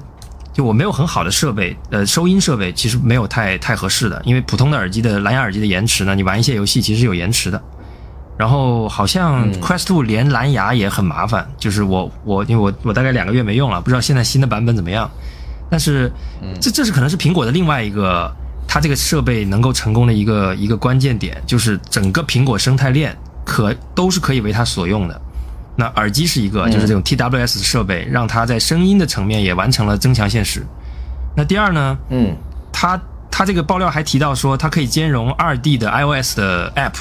[0.56, 7.62] 就我没有很好的设备，呃，收音设备其实没有太太合适的，因为普通的耳机的蓝牙耳机的延迟呢，你玩一些游戏其实有延迟的。
[8.38, 15.12] 然后好像 Quest Two 连蓝牙也很麻烦，就是我我因为我我大概两个月没用了，不知道现在新的版本怎么样。
[15.70, 16.10] 但是
[16.62, 18.34] 这这是可能是苹果的另外一个
[18.66, 23.14] 它这个设备能够成功的一个一个关键点，就是整个苹果生态链
[23.44, 25.22] 可都是可以为它所用的。
[25.78, 30.66] 那耳机是一个，就是这种 TWS 设备，让它在声音的层面也完成了增强现实。
[31.36, 31.98] 那第二呢？
[32.10, 32.34] 嗯，
[32.72, 32.98] 它
[33.30, 36.94] 它这个爆料还提到说，它可以兼容二 D 的 iOS 的 App，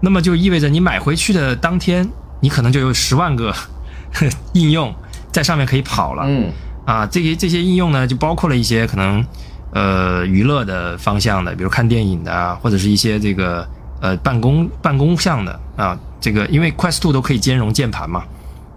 [0.00, 2.08] 那么就意味着你买回去的当天，
[2.40, 3.52] 你可能就有十万个
[4.54, 4.94] 应用
[5.32, 6.22] 在上面可以跑了。
[6.24, 6.52] 嗯，
[6.86, 9.24] 啊，这些这些应用呢，就包括了一些可能
[9.72, 13.68] 呃娱乐的方向的，比如看电影的啊，或者是一些这个
[14.00, 15.98] 呃办公办公项的啊。
[16.22, 18.22] 这个因为 Quest Two 都可以兼容键盘嘛，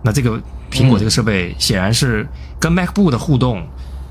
[0.02, 2.28] 那这个苹果这个设备显然是
[2.60, 3.66] 跟 MacBook 的互动，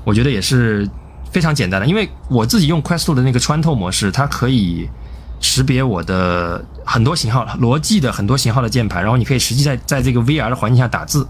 [0.05, 0.89] 我觉得也是
[1.31, 1.85] 非常简单的。
[1.85, 4.89] 因为我自己用 Quest Two 的那个穿透模式，它可以
[5.41, 11.27] 识别我的很多型号、逻辑的很多型号的键盘，然后你可以实际在在这个 VR 的环境下打字。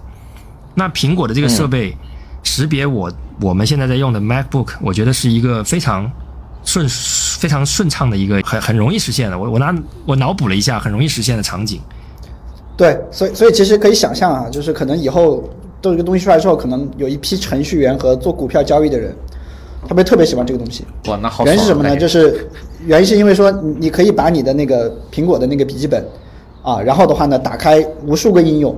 [0.76, 1.98] 那苹果的这个设备
[2.44, 6.10] 识别我我们现在在用的 MacBook，我觉得是一个非常。
[6.68, 9.72] 顺非常顺畅的一个很很容易实现的，我我拿
[10.04, 11.80] 我脑补了一下，很容易实现的场景。
[12.78, 15.44] 对，所以所以其实可以想象啊，就是可能以后
[15.82, 19.16] 都这个东西出来之后，可能有一批程序员和做股票交易的人，
[19.88, 20.86] 他们特别喜欢这个东西。
[21.08, 21.46] 哇，那好。
[21.46, 21.96] 原因是什么呢？
[21.96, 22.48] 就是
[22.86, 26.06] 原因是因为说你可以把你的那个苹果的那个笔记本
[26.62, 28.76] 啊，然后的话呢，打开无数个应用。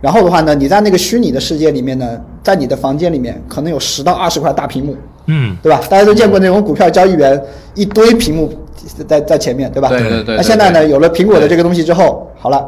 [0.00, 5.80] 然后的话呢，你在那个虚拟的世界里面呢，在你的房间里面可能有十到二十块大屏幕，嗯，对吧？
[5.90, 7.42] 大家都见过那种股票交易员
[7.74, 8.48] 一堆屏幕
[9.08, 9.88] 在在前面，对吧？
[9.88, 10.36] 对对对。
[10.36, 12.64] 那现在呢，有了苹果的这个东西之后，好了，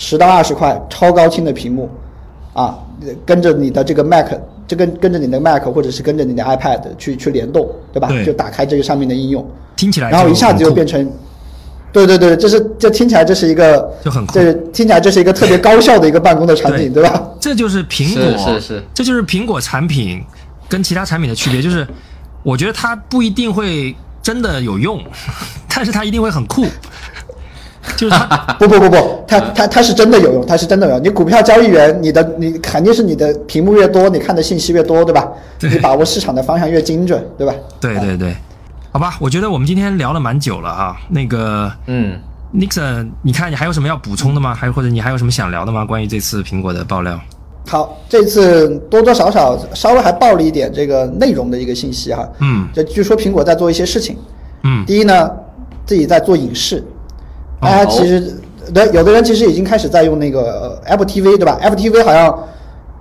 [0.00, 1.90] 十到二十块超高清的屏幕，
[2.54, 2.78] 啊，
[3.26, 4.28] 跟着你的这个 Mac，
[4.66, 8.08] 就跟跟着你的 Mac 或者是跟着你的 iPad 去去联动，对吧？
[8.24, 11.10] 就打开这个上面的应用，听起来，然后一下子就变成，
[11.92, 17.28] 对对对，这是这听起来这是一个就很这听起来这是一个特别高效的一个办公的场景，对吧？
[17.40, 20.22] 这就是苹果，是是是这就是苹果产品
[20.68, 21.84] 跟其他产品的区别，就是
[22.44, 25.02] 我觉得它不一定会真的有用，
[25.68, 26.66] 但是它一定会很酷。
[27.96, 28.26] 就是它，
[28.58, 28.96] 不不不不，
[29.26, 31.02] 它它它是真的有用，它是真的有用。
[31.04, 35.28] 你股票交易员，你的你肯定是你的屏幕越多，你看的信息越多，对吧？
[35.58, 37.54] 对你把握市场的方向越精准，对吧？
[37.80, 38.34] 对对对，
[38.92, 40.96] 好吧，我觉得我们今天聊了蛮久了啊。
[41.08, 42.18] 那个嗯
[42.54, 44.54] ，Nixon，你看你还有什么要补充的吗？
[44.54, 45.84] 还有或者你还有什么想聊的吗？
[45.84, 47.18] 关于这次苹果的爆料？
[47.66, 52.26] 好，这次多多少少稍微还爆了一点这个内容的一个信息哈。
[52.40, 54.16] 嗯就据说苹果在做一些事情，
[54.62, 55.30] 嗯第一呢，
[55.84, 56.82] 自己在做影视，哦
[57.60, 58.32] 大家其实、
[58.72, 62.30] 对有的人其实已经开始在用那个呃 Apple TV 对吧？Apple TV 好像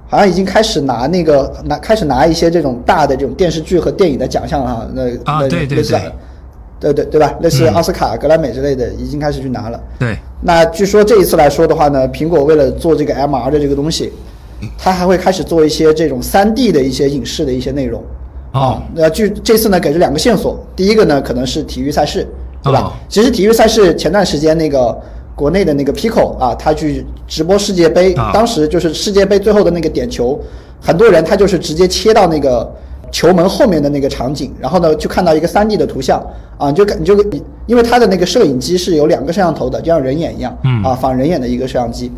[0.07, 5.83] 好像已经开始拿那个拿开始拿一些这种大的这种电视剧和电影的奖项哈，那那啊对对对
[6.79, 7.33] 对对对吧？
[7.41, 9.79] 类似嗯奥斯卡、格莱美之类的，已经开始去拿了。
[9.99, 14.13] 对，那据说这一次来说的话呢，苹果为了做这个 MR 的这个东西，
[14.77, 18.01] 它还会开始做一些这种 3D 的一些影视的一些内容。
[18.53, 22.25] 哦啊，那据这次呢给了两个线索，第一个呢可能是体育赛事，
[22.67, 22.81] 对吧？
[22.81, 24.95] 哦其实体育赛事前段时间那个
[25.33, 30.39] 国内的那个 Pico 啊，他去直播世界杯，啊当时就是世界杯最后的那个点球，
[30.81, 32.69] 很多人他就是直接切到那个
[33.11, 36.21] 球门后面的那个场景，然后呢就看到一个 3D 的图像
[36.57, 37.15] 啊，你就看你就
[37.65, 42.11] 因为它的那个摄影机是有两个摄像头的，就像人眼一样，嗯啊仿人眼的一个摄像机。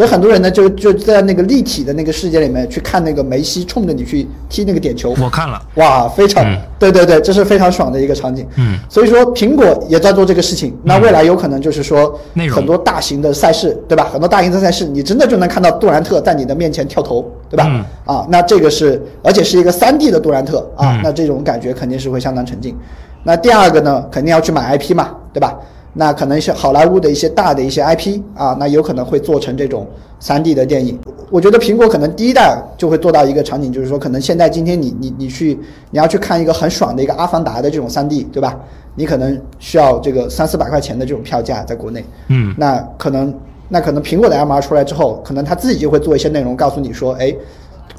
[0.00, 8.46] 所以很多人呢，就就在那个立体的那个世界里面去看那个梅西冲着你去踢那个点球，我看了，哇，非常、嗯对对对，这是非常爽的一个场景。
[8.56, 12.18] 嗯所以说苹果也在做这个事情，那未来有可能就是说
[12.50, 14.08] 很多大型的赛事，对吧？
[14.10, 17.66] 很多大型的赛事，你真的就能看到杜兰特在你的面前跳投，对吧？
[17.68, 22.74] 嗯啊，那这个是而且是一个三 D 的杜兰特啊，嗯那这种感觉肯定是会相当沉浸。
[23.22, 25.54] 那第二个呢，肯定要去买 IP 嘛，对吧？
[25.92, 29.86] 那可能是好莱坞的一些大的一些 IP 啊，那有可能会做成这种
[30.20, 30.98] 3D 的电影。
[31.30, 35.58] 我觉得苹果可能第一代就会做到一个场景，就是说，可能现在今天你你你去
[35.90, 38.58] 你要去看一个很爽的一个《阿凡达》的这种 3D，对吧？
[38.96, 43.32] 你可能需要这个三四百块钱的这种票价在国内，嗯那可能
[43.68, 47.32] 那可能苹果的 MR 出来之后，可能他自己就会做一些内容，告诉你说，哎，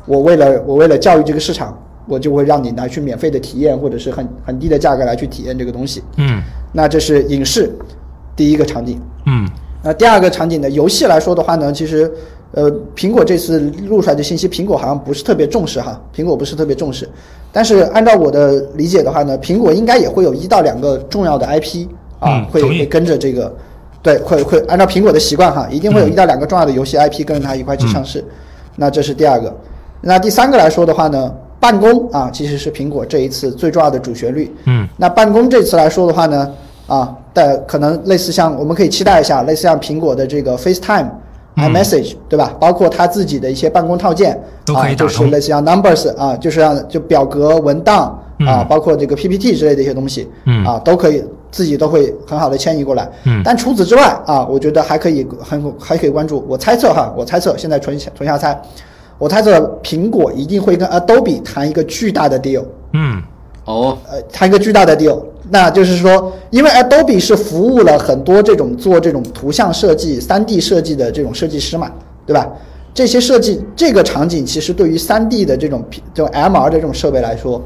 [0.06, 1.78] 我为了我为了教育这个市场，
[2.08, 6.04] 我就会让你来去免费的体验，或者是很很低的价格来去体验这个东西。
[6.18, 7.72] 嗯那这是影视
[8.36, 9.02] 第一个场景。
[9.26, 9.48] 嗯
[9.84, 12.12] 那第二个场景呢，游戏来说的话呢，其实，
[12.52, 17.10] 呃，苹果这次录出来的信息，苹果好像不是特别重视哈，苹果不是特别重视。
[17.52, 21.88] 但是按照我的理解的话呢，苹果应该也会有一到两个重要的 IP
[22.20, 23.52] 啊，会会跟着这个，
[24.04, 28.24] 对，会会按照苹果的习惯哈，一定会有嗯一到两个重要的游戏 IP 跟着它一块去上市。
[28.76, 29.52] 那这是第二个。
[30.00, 34.52] 那第三个来说的话呢，办公啊，其实是苹果这一次最重要的主旋律。
[34.66, 36.52] 嗯那办公这次来说的话呢，
[36.88, 41.06] 啊，的可能类似像我们可以期待一下，类似像苹果的这个 FaceTime、
[41.58, 42.52] 嗯 iMessage，对吧？
[42.60, 53.08] 包括它自己的一些办公套件，啊，都可以打就是类似像 Numbers 啊，就是让就表格、文档啊，嗯包括这个 PPT 之类的一些东西，嗯啊，都可以自己都会很好的迁移过来。
[53.26, 56.44] 嗯但除此之外啊，我觉得还可以很还可以关注。
[56.48, 58.60] 我猜测哈，我猜测现在纯纯瞎猜，
[59.22, 62.66] 我猜测苹果一定会跟 Adobe 谈一个巨大的 deal。
[62.94, 63.22] 嗯
[63.66, 71.92] 哦，呃，谈一个巨大的 deal，那就是说，因为 Adobe 是服务了很多这种做这种图像设计、三 D 设计的这种设计师嘛，
[72.26, 72.50] 对吧？
[72.96, 77.62] 这些设计这个场景，其实对于三 D 的这种这种 MR 的这种设备来说，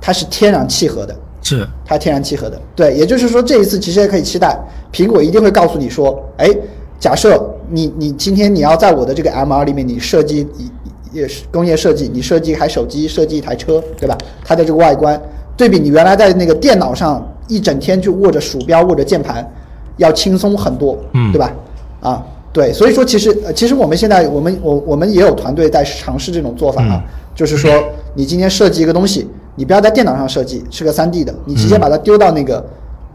[0.00, 1.14] 它是天然契合的。
[1.40, 2.60] 是它天然契合的。
[2.74, 4.58] 对，也就是说这一次其实也可以期待，
[4.92, 6.50] 苹果一定会告诉你说，哎，
[6.98, 10.68] 假设你你今天你要在我的这个 MR 里面你设计一
[11.12, 14.16] 也是工业设计，你设计一台手机，设计一台车，对吧？
[14.44, 15.20] 它的这个外观
[15.56, 19.48] 对比你原来在那个电脑上一整天就握着鼠标握着键盘，
[19.96, 21.52] 要轻松很多，嗯对吧？
[22.00, 22.26] 啊。
[22.50, 27.70] 对，所以说其实呃其实我们现在我们我我们也有团队在尝试这种做法啊，嗯就是说
[28.14, 32.64] 你今天设计一个东西，你不要在电脑上设计，是个三 D 的，你直接把它丢到那个，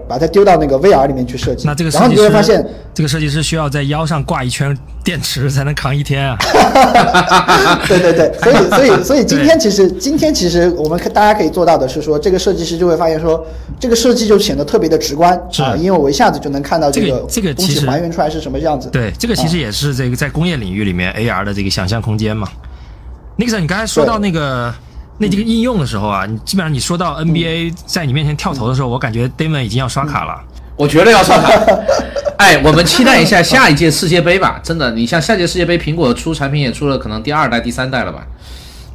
[0.07, 1.67] 把它丢到那个 VR 里面去设计。
[1.67, 6.37] 那这个然后你就会发现，这个设计师需要在腰上挂一圈电池才能扛一天啊。
[7.87, 13.45] 对对对，所以 所以所以今天其实今天其实我们可大家可以做到的是说，这个设计师就会发现说，
[13.79, 18.89] 这个设计就显得特别的直观是啊，因为我一下子就能看到这个个东西这个其实还原出来是什么样子。
[18.89, 22.47] 对，这个其实也是这个在工业领域里面 AR 的这个想象空间嘛。
[23.37, 24.73] Nixon，你刚才说到那个
[25.19, 30.43] 那这个应用的时候啊，你基本上你说到 NBA 在你面前跳投的时候，我感觉 Damon 已经要刷卡了。
[30.75, 31.49] 我觉得要刷卡。
[32.37, 34.59] 哎，我们期待一下下一届世界杯吧。
[34.63, 38.25] 真的，你像下届世界杯，苹果出产品也出了可能第二代、第三代了吧？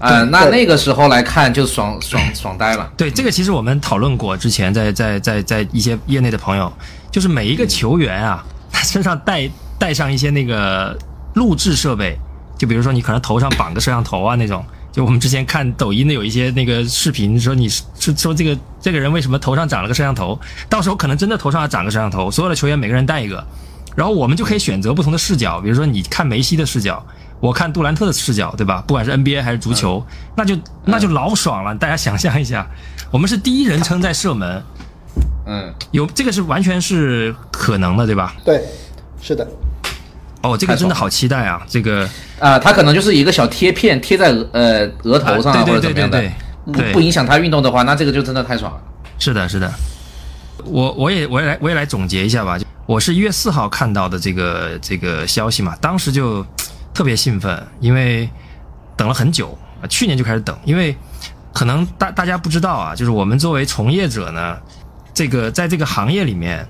[0.00, 2.88] 啊、那那个时候来看就爽爽 爽呆了。
[2.96, 6.72] 对，这个其实我们讨论过，之前在在在在一些业内的朋友，
[7.10, 10.96] 就就是每一个球员啊， 他身上带带上一些那个
[11.34, 12.16] 录制设备，
[12.56, 14.64] 就比如说你可能头上绑个摄像头啊那种。
[14.98, 17.84] 就我们之前看抖音的有一些那个视频，说你是
[18.16, 20.36] 说这个这个人为什么头上长了个摄像头？
[20.68, 23.46] 到时候可能真的头上要长个摄像头，所有的球员每个人带一个，
[23.94, 27.00] 然后我们就可以选择不同的视角，比如说你看梅西的视角，
[27.38, 28.82] 我看杜兰特的视角，对吧？
[28.88, 30.04] 不管是 NBA 还是足球，
[30.36, 31.72] 那就那就老爽了。
[31.76, 32.68] 大家想象一下，
[33.12, 34.60] 我们是第一人称在射门，
[35.46, 38.34] 嗯，有这个是完全是可能的，对吧？
[38.44, 38.64] 对，
[39.22, 39.46] 是的。
[40.40, 41.60] 哦，这个真的好期待啊！
[41.68, 42.08] 这个
[42.38, 46.22] 啊，它可能就是一个小贴片贴在呃额头上或者怎么样的，
[46.64, 48.80] 不不影响他运动的话，那这个就真的太爽了。
[49.18, 49.68] 是的，是的。
[50.64, 52.56] 我我也我也来我也来总结一下吧。
[52.86, 56.46] 我是一月四号看到的这个这个消息嘛，当时就
[56.94, 58.30] 特别兴奋，因为
[58.96, 60.96] 等了很久啊，去年就开始等，因为
[61.52, 64.56] 可能大大家不知道啊，就是我们作为从业者呢，
[65.12, 66.64] 这个在这个行业里面。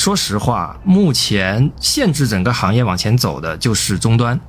[0.00, 4.40] 说实话，目前限制整个行业往前走的就是终端，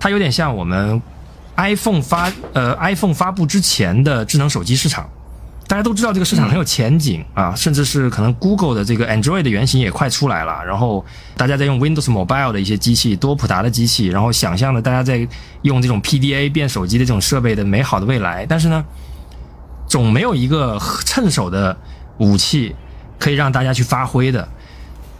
[0.00, 1.00] 它有点像我们
[1.54, 5.08] iPhone 发呃 iPhone 发布之前的智能手机市场。
[5.68, 10.64] 大家都知道这个市场很有前景啊，甚至是可能 Google 的这个 Android 的原型也快出来了。
[10.64, 11.04] 然后
[11.36, 15.24] 大家在用 Windows Mobile 的一些机器，多普达的机器，然后想象的大家在
[15.62, 18.44] 用这种 PDA 变手机的这种设备的美好的未来。
[18.46, 18.84] 但是呢，
[19.86, 20.76] 总没有一个
[21.06, 21.76] 趁手的
[22.18, 22.74] 武器
[23.20, 24.48] 可以让大家去发挥的。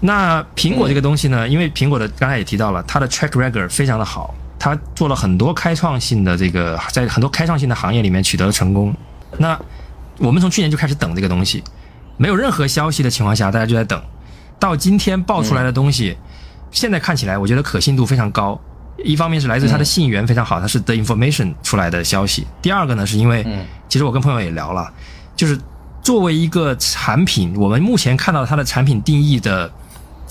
[0.05, 1.49] 那苹果这个东西呢？
[1.49, 8.93] 因为苹果的刚才也提到了，它的 track record 非常的好，它做了很多开创性的这个，在很多开创性的行业里面取得了成功。
[9.39, 9.57] 那
[10.19, 11.63] 我们从去年就开始等这个东西，
[12.17, 14.03] 没有任何消息的情况下，大家就在等。
[14.59, 16.17] 到今天爆出来的东西，
[16.73, 18.61] 现在看起来我觉得可信度非常高。
[19.05, 22.45] 一方面是来自它的信源非常好，它是 The Information 出来的消息。
[22.61, 23.47] 第二个呢，是因为
[23.89, 24.93] 其实我跟朋友也聊了，
[25.37, 25.57] 就是
[26.03, 29.71] 作为一个产品，我们目前看到它的产品定义的。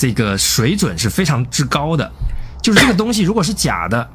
[0.02, 2.12] 这个水准是非常之高的，
[2.60, 4.10] 就是这个东西如果是假的，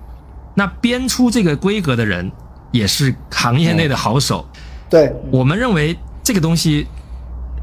[0.53, 2.29] 那编出这个规格的人
[2.73, 4.45] 也是行业内的好手。
[4.91, 6.89] 对我们认为这个东西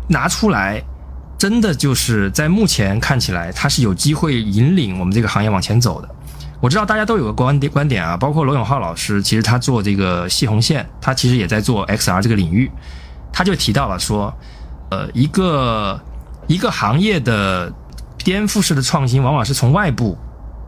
[0.08, 0.82] 拿出来，
[1.38, 6.08] 真的就是在目前看起来，它是有机会引领我们这个行业往前走的。
[6.62, 12.72] 我知道大家都有个观点观点啊，包括罗永浩老师，其实他做这个细红线，他其实也在做 XR 这个领域，
[13.34, 14.34] 他就提到了说，
[14.92, 16.00] 呃，一个
[16.48, 17.70] 一个行业的。
[18.24, 20.18] 颠覆式的创新往往是从外部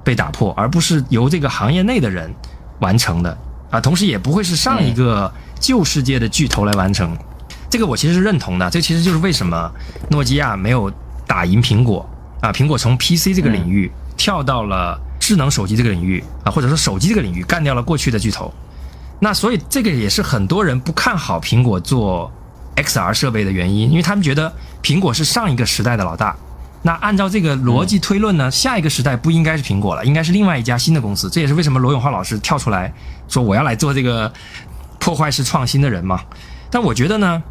[0.03, 2.33] 被打破，而不是由这个行业内的人
[2.79, 3.37] 完成的
[3.71, 3.79] 啊。
[3.79, 7.17] 同时，也不会是上一个旧世界的巨头来完成。
[7.69, 8.69] 这个我其实是认同的。
[8.69, 9.71] 这其实就是为什么
[10.09, 10.91] 诺基亚没有
[11.25, 12.07] 打赢苹果
[12.41, 12.51] 啊。
[12.51, 18.53] 苹果从 PC 这个领域跳到了智能手机这个领域啊，或者说手机这个领域干掉了过去的巨头。
[19.19, 22.31] 那所以这个也是很多人不看好苹果做
[22.75, 24.53] XR 设备的原因，因为他们觉得
[24.83, 26.35] 苹果是上一个时代的老大。
[26.85, 31.27] 那按照这个逻辑推论呢，下一个时代不应该是苹果了，应该是另外一家新的公司。
[31.31, 32.93] 这也是为什么罗永浩老师跳出来
[33.27, 34.31] 说我要来做这个
[35.01, 36.21] 破坏式创新的人嘛。
[36.69, 37.41] 但我觉得呢，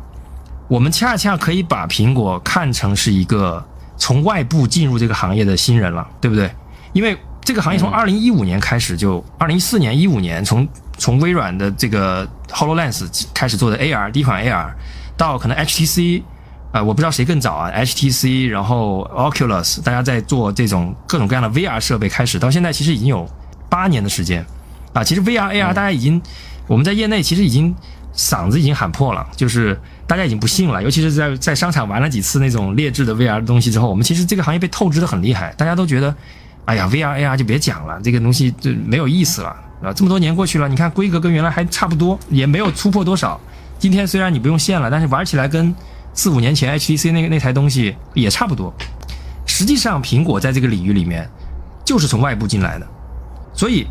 [0.69, 3.67] 我们恰恰可以把苹果看成是一个
[3.97, 6.49] 从外部进入这个行业的新人了，对不对？
[6.93, 14.73] 因为这个行业从二零一五年开始就，二零一四年、一五年从从微软的这个 Hololens 开始做的 AR 第一款 AR，
[15.17, 16.23] 到可能 HTC。
[16.75, 23.25] 啊，我不知道谁更早啊，HTC，然后 Oculus，大家在做这种各种各样的 VR 设备，开始到现在其实已经有
[23.69, 24.45] 八年的时间，
[24.93, 26.21] 啊，其实 VR AR 大家已经，
[26.67, 27.73] 我们在业内其实已经
[28.13, 36.13] 嗓子已经喊破了，就是大家已经不信了，尤其是在在商场玩了几次那种劣质的 VR 的东西之后，我们其实这个行业被透支的很厉害，大家都觉得，
[36.65, 39.51] 哎呀，VR AR 就别讲了，这个东西就没有意思了，
[39.81, 43.41] 啊，这么多年过去了，你看规格跟原来还差不多，也没有突破多少，
[43.79, 45.73] 今天虽然你不用线了，但是玩起来跟
[46.15, 48.73] 四五年前，HTC 那个那台东西也差不多。
[49.47, 51.29] 实际上，苹果在这个领域里面
[51.85, 52.87] 就是从外部进来的，
[53.53, 53.87] 所以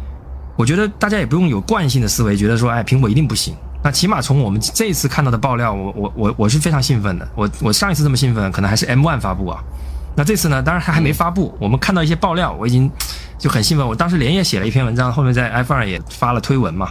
[0.57, 3.53] 我觉得大家也不用有惯性的思维，觉得说，哎，苹果一定不行。
[3.83, 7.27] 那起码从我们这一次看到的爆料，我我我我是非常兴奋的。
[7.35, 9.61] 我我上一次这么兴奋，可能还是 M1 发布啊。
[10.15, 12.89] 那这次呢，当然它还没发布，我们看到一些爆料，我已经
[13.37, 13.85] 就很兴奋。
[13.85, 16.89] 我当时连夜写了一篇文章，后面在 F 二也发了推文嘛，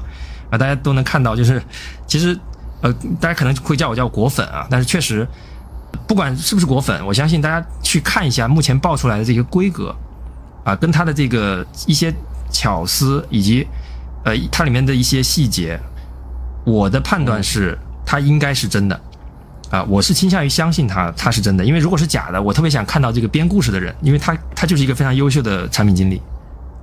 [0.51, 1.61] 啊，大家都能看到，就是
[2.07, 2.39] 其实。
[2.83, 5.27] 呃，大家可能会叫我叫果粉啊，但是确实，
[6.07, 9.95] 不管是不是果粉，我相信大家去看一下目前爆出来的这个规格，
[10.65, 12.13] 啊，跟它的这个一些
[12.51, 13.65] 巧思以及
[14.25, 15.79] 呃它里面的一些细节，
[16.65, 19.01] 我的判断是它应该是真的，
[19.71, 26.21] 啊，我是倾向于相信它它是真的，因为如果是假的，我特别想看到这个编故事的人，因为他他就是一个非常优秀的产品经理，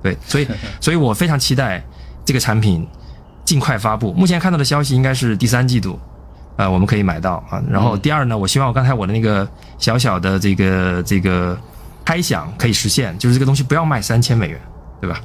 [0.02, 0.48] 对，所以
[0.80, 1.84] 所以我非常期待
[2.24, 2.88] 这个产品。
[3.50, 4.12] 尽快发布。
[4.12, 5.98] 目前看到的消息应该是第三季度，
[6.54, 7.60] 呃，我们可以买到啊。
[7.68, 11.58] 然后第二呢，我希望我刚才我的那个小小的这个这个
[12.06, 14.60] 猜想可以实现，就是这个东西不要卖三千美元，
[15.00, 15.20] 对吧？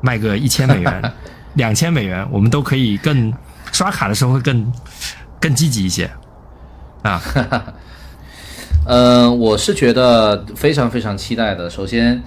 [0.00, 1.12] 卖个一千美元、
[1.54, 3.32] 两千美元，我们都可以更
[3.70, 4.72] 刷卡的时候会更
[5.40, 6.10] 更积极一些
[7.02, 7.22] 啊。
[8.84, 11.70] 呃，我是觉得非常非常期待的。
[11.70, 12.20] 首先，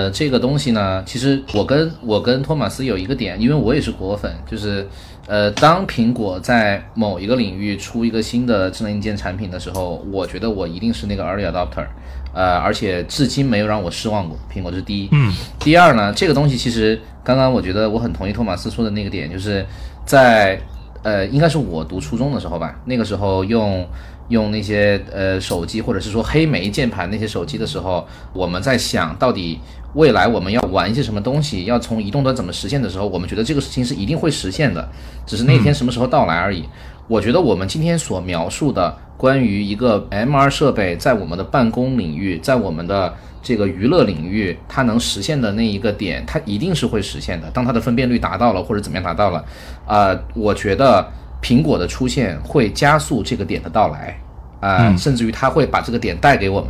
[0.00, 4.88] 呃，这个东西呢，其实我跟我跟托马斯有一个点，因为我也是果粉，就是
[5.26, 11.84] 呃，当苹果在某一个领域出一个新的智能硬件产品的时候，我觉得我一定是那个 early adopter，
[12.32, 14.38] 呃，而且至今没有让我失望过。
[14.50, 19.66] 苹果是第一，嗯，第二呢，这个东西其实刚刚我觉得我很同意托马斯说的那个点，就是
[20.06, 20.58] 在
[21.02, 23.86] 呃，应该是我读初中的时候吧，那个时候用。
[24.30, 29.58] 用那些呃手机，或者是说黑莓键盘那些手机的时候，我们在想到底
[29.94, 34.88] 未来我们要玩一些什么东西，要从移动端怎么实现的时候，我们觉得这个事情是一定会实现的，
[35.26, 36.64] 只是那天什么时候到来而已。
[37.10, 47.50] 我觉得我们今天所描述的关于一个 MR 设备在我们的办公领域，在我们的这个娱乐领域，它能实现的那一个点，它一定是会实现的。
[47.50, 49.44] 当它的分辨率达到了，或者怎么样达到了，
[49.86, 51.04] 啊，我觉得。
[51.42, 54.14] 苹果的出现会加速这个点的到来，
[54.60, 56.68] 啊，甚至于它会把这个点带给我们。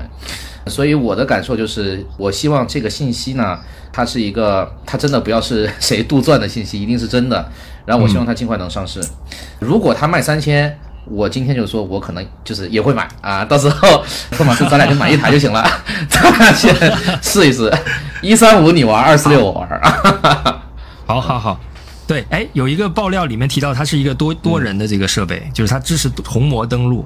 [0.69, 3.59] 所以我的感受就是，我希望这个信息呢，
[3.93, 7.51] 它是一个，它真的不要是谁杜撰的信息，一定是真的。
[7.85, 9.01] 然后我希望它尽快能上市。
[9.59, 15.65] 如果它卖三千，我今天就说我可能就是也会买啊，到时候托马斯咱俩就买一台就行了，
[16.09, 16.75] 咱俩先
[17.23, 17.73] 试一试，
[18.23, 19.69] 一三五你玩，二四六我玩。
[21.07, 21.61] 好好好。
[22.07, 27.05] 对，哎，有一个爆料里面提到它是一个多多人的这个设备，就是它支持虹膜登录，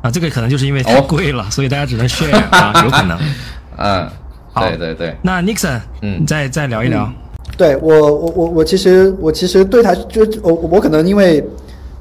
[0.00, 3.18] 啊，这个可能就是因为太贵了，所以大家只能 share 啊，有可能。
[3.76, 4.08] 嗯，
[4.54, 5.16] 对对对。
[5.22, 7.12] 那 Nixon，嗯，再再聊一聊。
[7.56, 11.44] 对我，我我我其实我其实对他就我我可能因为。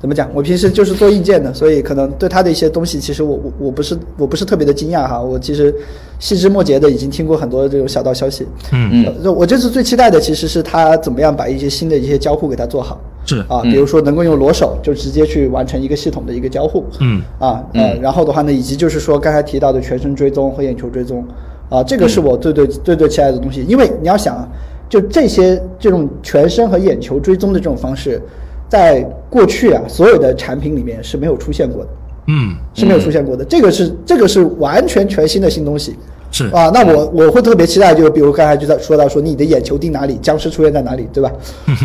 [0.04, 0.30] 怎么讲？
[0.34, 5.18] 我平时就是做硬件的，所以可能对他的一些东西，其实我我我不是我不是特别的惊讶哈。
[5.22, 5.74] 我其实
[6.20, 8.46] 细枝末节的已经听过很多这种小道消息。
[8.74, 9.34] 嗯嗯。
[9.34, 13.00] 我这次最期待的其实是他怎么样把一些新的一些交互给他做好。
[13.26, 16.84] 是啊，比如说能够用裸手就直接去完成一个系统的一个交互。
[17.00, 21.26] 嗯啊呃，然后的话呢，以及就是说刚才提到的全身追踪和眼球追踪
[21.70, 23.64] 啊，这个是我最最最最期待的东西。
[23.70, 24.46] 因为你要想啊，
[24.94, 28.22] 就这些这种全身和眼球追踪的这种方式。
[28.70, 31.90] 在过去啊，所有的产品里面是没有出现过的，
[32.28, 33.44] 嗯，是没有出现过的。
[33.44, 35.96] 这个是这个是完全全新的新东西，
[36.32, 36.72] 是啊。
[36.72, 41.32] 那我我会特别期待，就比如刚才就在说到说你的眼球盯哪里，僵尸出现在哪里，对吧？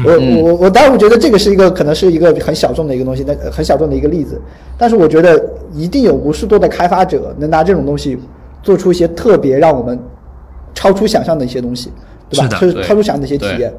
[0.05, 4.41] 我我我当然我觉得这个是一个可能是一个很小众的一个东西，那很小众的一个例子。
[4.79, 5.43] 但是我觉得
[5.75, 8.19] 一定有无数多的开发者能拿这种东西
[8.63, 9.99] 做出一些特别让我们
[10.73, 11.91] 超出想象的一些东西，
[12.31, 12.59] 对吧？
[12.61, 13.73] 是他就想哪些体验。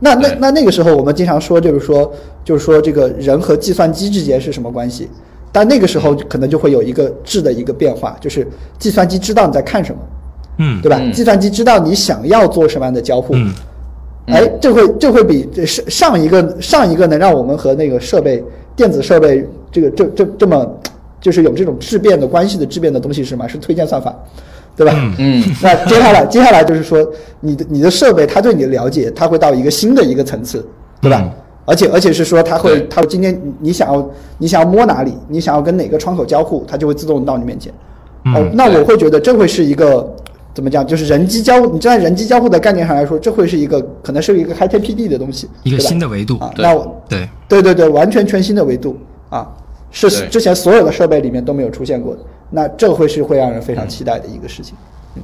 [0.00, 2.12] 那那那那个时候，我们经常说，就是说，
[2.44, 5.08] 就是说，这个人和计算机之间是什么关系？
[5.52, 8.46] 但那个时候可能就会有一个质的一个变化，就是
[8.76, 9.98] 计算机知道你在看什么，
[10.58, 11.00] 嗯，对吧？
[11.12, 13.34] 计算机知道你想要做什么样的交互，
[14.26, 18.42] 哎，这会这会比上上一个上一个能让我们和那个设备
[18.74, 20.68] 电子设备这个这这这么
[21.20, 23.48] 就是有这种质变的关系的质变的东西是什么？
[23.48, 24.12] 是推荐算法。
[24.76, 24.92] 对吧？
[25.18, 27.06] 嗯，那接下来接下来就是说，
[27.40, 30.66] 你的你的设备，它对你的了解，它会到一个新的一个层次，
[31.00, 31.30] 对吧？
[31.66, 37.72] 而且而且是说，它会，它今天你想要你想要摸哪里，你想要跟哪个窗口交互，它就会自动到你面前。
[38.34, 40.12] 哦，那我会觉得这会是一个
[40.52, 40.86] 怎么讲？
[40.86, 46.52] 就是人机交互，你站在人机交互的概念上来说，这会是一个可能是一个开天辟地的东西，一个新的维度啊。
[46.58, 48.96] 那我对对对对，完全全新的维度
[49.30, 49.48] 啊，
[49.90, 52.20] 是之前所有的设备里面都没有出现过的。
[52.50, 54.74] 那这会是会让人非常期待的一个事情。
[55.16, 55.22] 嗯，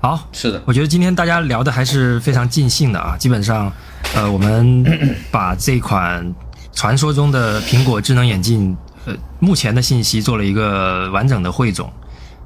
[0.00, 3.16] 好，是的，我觉得今天大家聊的还是非常尽兴的啊。
[3.18, 3.72] 基本上，
[4.14, 4.84] 呃，我们
[5.30, 6.32] 把这款
[6.72, 11.92] 传说中的苹果智能眼镜，呃，目前的信息做了一个完整的汇总，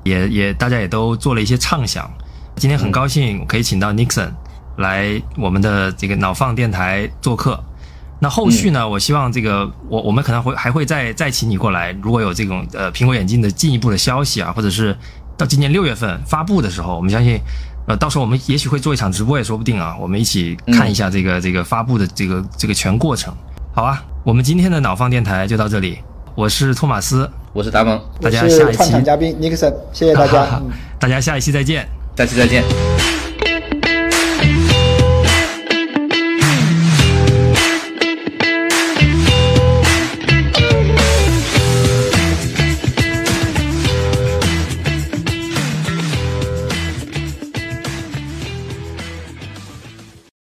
[0.03, 2.11] 也也大家也都做了一些畅想。
[2.57, 4.31] 今天很高兴可以请到 Nixon
[4.79, 7.63] 来我们的这个脑放电台做客。
[8.19, 8.89] 那后续呢？
[8.89, 14.97] 我希望这个我我们可能会还会再再请你过来，如果有这种呃苹果眼镜的进一步的消息啊，或者是
[15.37, 17.39] 到今年六月份发布的时候，我们相信
[17.87, 23.35] 呃到时候我们也许会做一场直播也说不定啊，我们一起看一下这个这个发布的这个这个全过程，
[23.75, 24.03] 好啊。
[24.25, 25.99] 我们今天的脑放电台就到这里，
[26.35, 30.61] 我是托马斯，我是达蒙，大家下一期嘉宾尼克森，谢谢大家，
[30.99, 31.87] 大家下一期再见，
[32.17, 33.26] 下期再见。